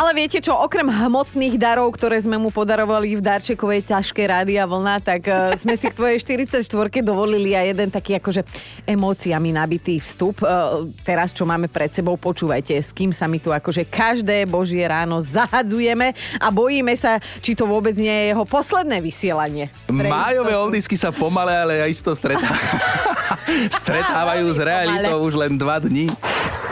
ale 0.00 0.10
viete 0.16 0.40
čo, 0.40 0.56
okrem 0.56 0.88
hmotných 0.88 1.60
darov, 1.60 1.92
ktoré 1.94 2.18
sme 2.18 2.40
mu 2.40 2.48
podarovali 2.48 3.14
v 3.14 3.22
darčekovej 3.22 3.86
ťažkej 3.92 4.26
rádia 4.26 4.64
vlna, 4.64 4.96
tak 5.04 5.22
uh, 5.28 5.54
sme 5.54 5.76
si 5.76 5.92
k 5.92 5.94
tvojej 5.94 6.18
44 6.24 6.64
dovolili 7.04 7.52
aj 7.54 7.76
jeden 7.76 7.88
taký 7.92 8.16
akože 8.18 8.42
emóciami 8.88 9.52
nabitý 9.54 10.00
vstup. 10.00 10.42
Uh, 10.42 10.88
teraz, 11.04 11.36
čo 11.36 11.44
máme 11.44 11.68
pred 11.68 11.92
sebou, 11.92 12.16
počúvajte, 12.16 12.80
s 12.80 12.90
kým 12.96 13.12
sa 13.12 13.28
my 13.28 13.38
tu 13.38 13.52
akože 13.52 13.86
každé 13.86 14.48
božie 14.48 14.82
ráno 14.88 15.20
zahadzujeme 15.20 16.16
a 16.40 16.46
bojíme 16.48 16.96
sa, 16.96 17.20
či 17.44 17.52
to 17.54 17.68
vôbec 17.68 17.94
nie 17.94 18.10
je 18.10 18.24
jeho 18.32 18.44
posledné 18.48 18.98
vysielanie. 19.04 19.68
Má 19.90 20.29
Májové 20.30 20.54
oldisky 20.54 20.94
sa 20.94 21.10
pomale, 21.10 21.50
ale 21.50 21.82
aj 21.82 21.90
isto 21.90 22.14
stretávajú, 22.14 22.78
stretávajú 23.82 24.46
s 24.54 24.62
realitou 24.62 25.26
už 25.26 25.34
len 25.34 25.58
dva 25.58 25.82
dní. 25.82 26.06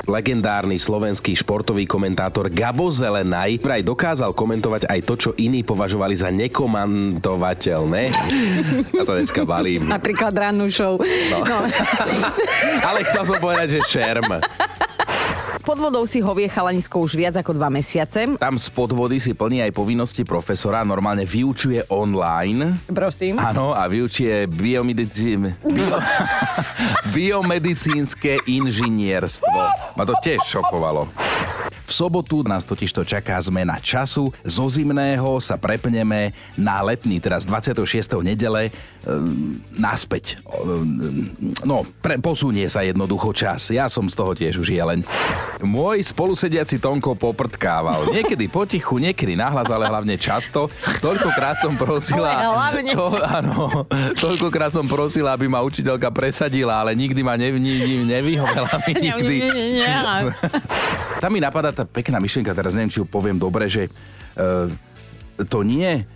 Legendárny 0.06 0.78
slovenský 0.78 1.34
športový 1.34 1.82
komentátor 1.82 2.54
Gabo 2.54 2.86
Zelenaj 2.94 3.58
vraj 3.58 3.82
dokázal 3.82 4.30
komentovať 4.30 4.86
aj 4.86 5.00
to, 5.02 5.14
čo 5.18 5.30
iní 5.42 5.66
považovali 5.66 6.14
za 6.14 6.30
nekomantovateľné. 6.30 8.14
A 8.94 9.02
to 9.02 9.18
dneska 9.18 9.42
balím. 9.42 9.90
Napríklad 9.90 10.30
rannú 10.38 10.70
show. 10.70 10.94
No. 11.34 11.42
No. 11.42 11.58
Ale 12.94 13.02
chcel 13.10 13.26
som 13.26 13.42
povedať, 13.42 13.74
že 13.74 13.90
šerm. 13.90 14.38
Pod 15.68 15.84
vodou 15.84 16.08
si 16.08 16.24
hovie 16.24 16.48
chalanisko 16.48 16.96
už 17.04 17.12
viac 17.12 17.36
ako 17.36 17.52
dva 17.52 17.68
mesiace. 17.68 18.24
Tam 18.40 18.56
spod 18.56 18.96
vody 18.96 19.20
si 19.20 19.36
plní 19.36 19.60
aj 19.68 19.76
povinnosti 19.76 20.24
profesora, 20.24 20.80
normálne 20.80 21.28
vyučuje 21.28 21.92
online. 21.92 22.88
Prosím. 22.88 23.36
Áno, 23.36 23.76
a 23.76 23.84
vyučuje 23.84 24.48
biomedici... 24.48 25.36
bio... 25.76 26.00
biomedicínske 27.14 28.48
inžinierstvo. 28.48 29.60
Ma 29.92 30.02
to 30.08 30.16
tiež 30.24 30.40
šokovalo. 30.40 31.04
V 31.88 31.92
sobotu 31.96 32.44
nás 32.44 32.68
totiž 32.68 32.92
to 32.92 33.00
čaká 33.00 33.40
zmena 33.40 33.80
času. 33.80 34.28
Zo 34.44 34.68
zimného 34.68 35.40
sa 35.40 35.56
prepneme 35.56 36.36
na 36.60 36.84
letný, 36.84 37.16
teraz 37.16 37.48
26. 37.48 38.20
nedele, 38.20 38.68
e, 38.68 38.72
naspäť. 39.80 40.36
E, 40.36 41.64
no, 41.64 41.88
pre, 42.04 42.20
posunie 42.20 42.68
sa 42.68 42.84
jednoducho 42.84 43.32
čas. 43.32 43.72
Ja 43.72 43.88
som 43.88 44.04
z 44.04 44.14
toho 44.20 44.36
tiež 44.36 44.60
už 44.60 44.68
jeleň. 44.68 45.00
Môj 45.64 46.04
spolusediaci 46.04 46.76
Tonko 46.76 47.16
poprtkával. 47.16 48.12
Niekedy 48.12 48.52
potichu, 48.52 49.00
niekedy 49.00 49.32
nahlas, 49.32 49.72
ale 49.72 49.88
hlavne 49.88 50.20
často. 50.20 50.68
Toľkokrát 51.00 51.56
som 51.64 51.72
prosila... 51.72 52.36
Ale 52.36 52.52
hlavne 52.52 52.92
to, 52.92 53.06
áno, 53.24 53.88
toľkokrát 54.20 54.76
som 54.76 54.84
prosila, 54.84 55.32
aby 55.32 55.48
ma 55.48 55.64
učiteľka 55.64 56.12
presadila, 56.12 56.84
ale 56.84 56.92
nikdy 56.92 57.24
ma 57.24 57.40
nev, 57.40 57.56
nev, 57.56 58.04
nevyhovela 58.04 58.76
mi 58.84 58.92
nikdy. 58.92 59.36
Tam 61.18 61.30
mi 61.30 61.38
napadá 61.38 61.70
tá 61.70 61.82
pekná 61.82 62.16
myšlienka, 62.16 62.52
teraz 62.52 62.72
neviem, 62.72 62.88
či 62.88 62.98
ju 62.98 63.06
poviem 63.06 63.36
dobre, 63.36 63.66
že 63.66 63.90
uh, 64.34 64.70
to 65.44 65.62
nie 65.62 66.06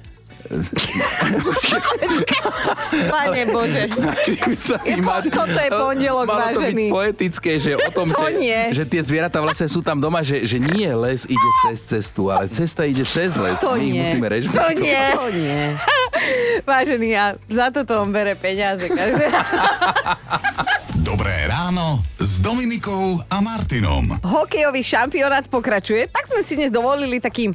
Pane 3.08 3.46
Bože. 3.46 3.86
Toto 5.30 5.54
je 5.54 5.70
pondelok, 5.70 6.26
Malo 6.26 6.50
to 6.50 6.60
vážený. 6.60 6.74
byť 6.82 6.90
poetické, 6.90 7.52
že 7.56 7.78
o 7.78 7.88
tom, 7.94 8.10
To 8.10 8.26
že, 8.26 8.34
nie. 8.36 8.60
že 8.74 8.82
tie 8.82 8.98
zvieratá 9.00 9.38
vlastne 9.38 9.70
sú 9.70 9.80
tam 9.80 10.02
doma, 10.02 10.20
že, 10.20 10.42
že 10.42 10.58
nie 10.58 10.90
les 10.90 11.24
ide 11.26 11.48
cez 11.62 11.78
cestu, 11.86 12.26
ale 12.28 12.50
cesta 12.50 12.82
ide 12.82 13.06
cez 13.06 13.38
les. 13.38 13.54
To 13.60 13.74
My 13.74 13.80
ich 13.80 13.92
nie. 13.92 14.02
musíme 14.02 14.26
To 14.26 14.34
rešpektovať. 14.34 14.76
nie. 14.82 15.02
To 15.14 15.26
nie. 15.30 15.62
Vážený, 16.62 17.08
a 17.14 17.24
za 17.46 17.70
toto 17.70 17.96
on 17.96 18.10
bere 18.10 18.34
peniaze 18.34 18.82
každé. 18.84 19.26
Ráno 21.72 22.04
s 22.20 22.44
Dominikou 22.44 23.24
a 23.32 23.40
Martinom. 23.40 24.04
Hokejový 24.20 24.84
šampionát 24.84 25.48
pokračuje, 25.48 26.04
tak 26.04 26.28
sme 26.28 26.44
si 26.44 26.60
dnes 26.60 26.68
dovolili 26.68 27.16
taký 27.16 27.48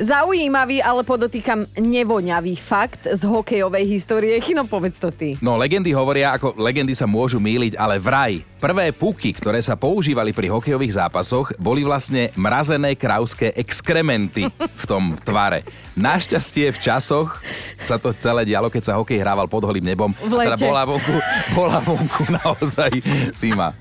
zaujímavý, 0.00 0.80
ale 0.80 1.04
podotýkam 1.04 1.68
nevoňavý 1.76 2.56
fakt 2.56 3.04
z 3.04 3.20
hokejovej 3.28 3.84
histórie. 3.84 4.40
Chino, 4.40 4.64
povedz 4.64 4.96
to 4.96 5.12
ty. 5.12 5.36
No, 5.44 5.60
legendy 5.60 5.92
hovoria, 5.92 6.32
ako 6.32 6.56
legendy 6.56 6.96
sa 6.96 7.04
môžu 7.04 7.36
míliť, 7.44 7.76
ale 7.76 8.00
vraj 8.00 8.40
prvé 8.62 8.94
puky, 8.94 9.34
ktoré 9.34 9.58
sa 9.58 9.74
používali 9.74 10.30
pri 10.30 10.46
hokejových 10.46 11.02
zápasoch, 11.02 11.50
boli 11.58 11.82
vlastne 11.82 12.30
mrazené 12.38 12.94
krauské 12.94 13.50
exkrementy 13.58 14.46
v 14.54 14.84
tom 14.86 15.18
tvare. 15.18 15.66
Našťastie 15.92 16.70
v 16.70 16.78
časoch 16.78 17.42
sa 17.76 17.98
to 17.98 18.14
celé 18.14 18.46
dialo, 18.46 18.70
keď 18.70 18.82
sa 18.86 18.96
hokej 18.96 19.18
hrával 19.18 19.44
pod 19.44 19.66
holým 19.66 19.84
nebom. 19.84 20.14
V 20.14 20.30
A 20.32 20.46
teda 20.46 20.56
lete. 20.56 20.64
bola 20.64 20.82
vonku, 20.86 21.14
bola 21.52 21.78
vonku 21.82 22.22
naozaj 22.32 22.90
zima. 23.34 23.74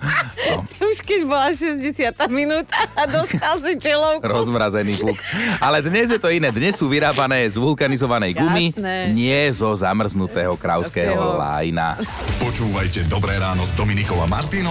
No, 0.52 0.65
Už 0.84 1.00
keď 1.00 1.22
bola 1.24 1.54
60. 1.54 2.12
minúta 2.28 2.76
a 2.91 3.08
dostal 3.08 3.56
si 3.62 3.78
čelovku. 3.78 4.26
rozmrazený 4.26 5.00
puk. 5.00 5.15
Ale 5.62 5.80
dnes 5.80 6.10
je 6.10 6.20
to 6.20 6.28
iné. 6.28 6.52
Dnes 6.52 6.76
sú 6.76 6.89
vyrábané 6.89 7.48
z 7.48 7.56
vulkanizovanej 7.56 8.36
gumy, 8.36 8.76
Jasné. 8.76 9.13
nie 9.13 9.39
zo 9.54 9.72
zamrznutého 9.72 10.58
krauského 10.58 11.38
lajna. 11.38 11.96
Počúvajte 12.44 13.08
Dobré 13.08 13.39
ráno 13.39 13.63
s 13.63 13.72
Dominikou 13.72 14.20
a 14.20 14.28
Martinom 14.28 14.70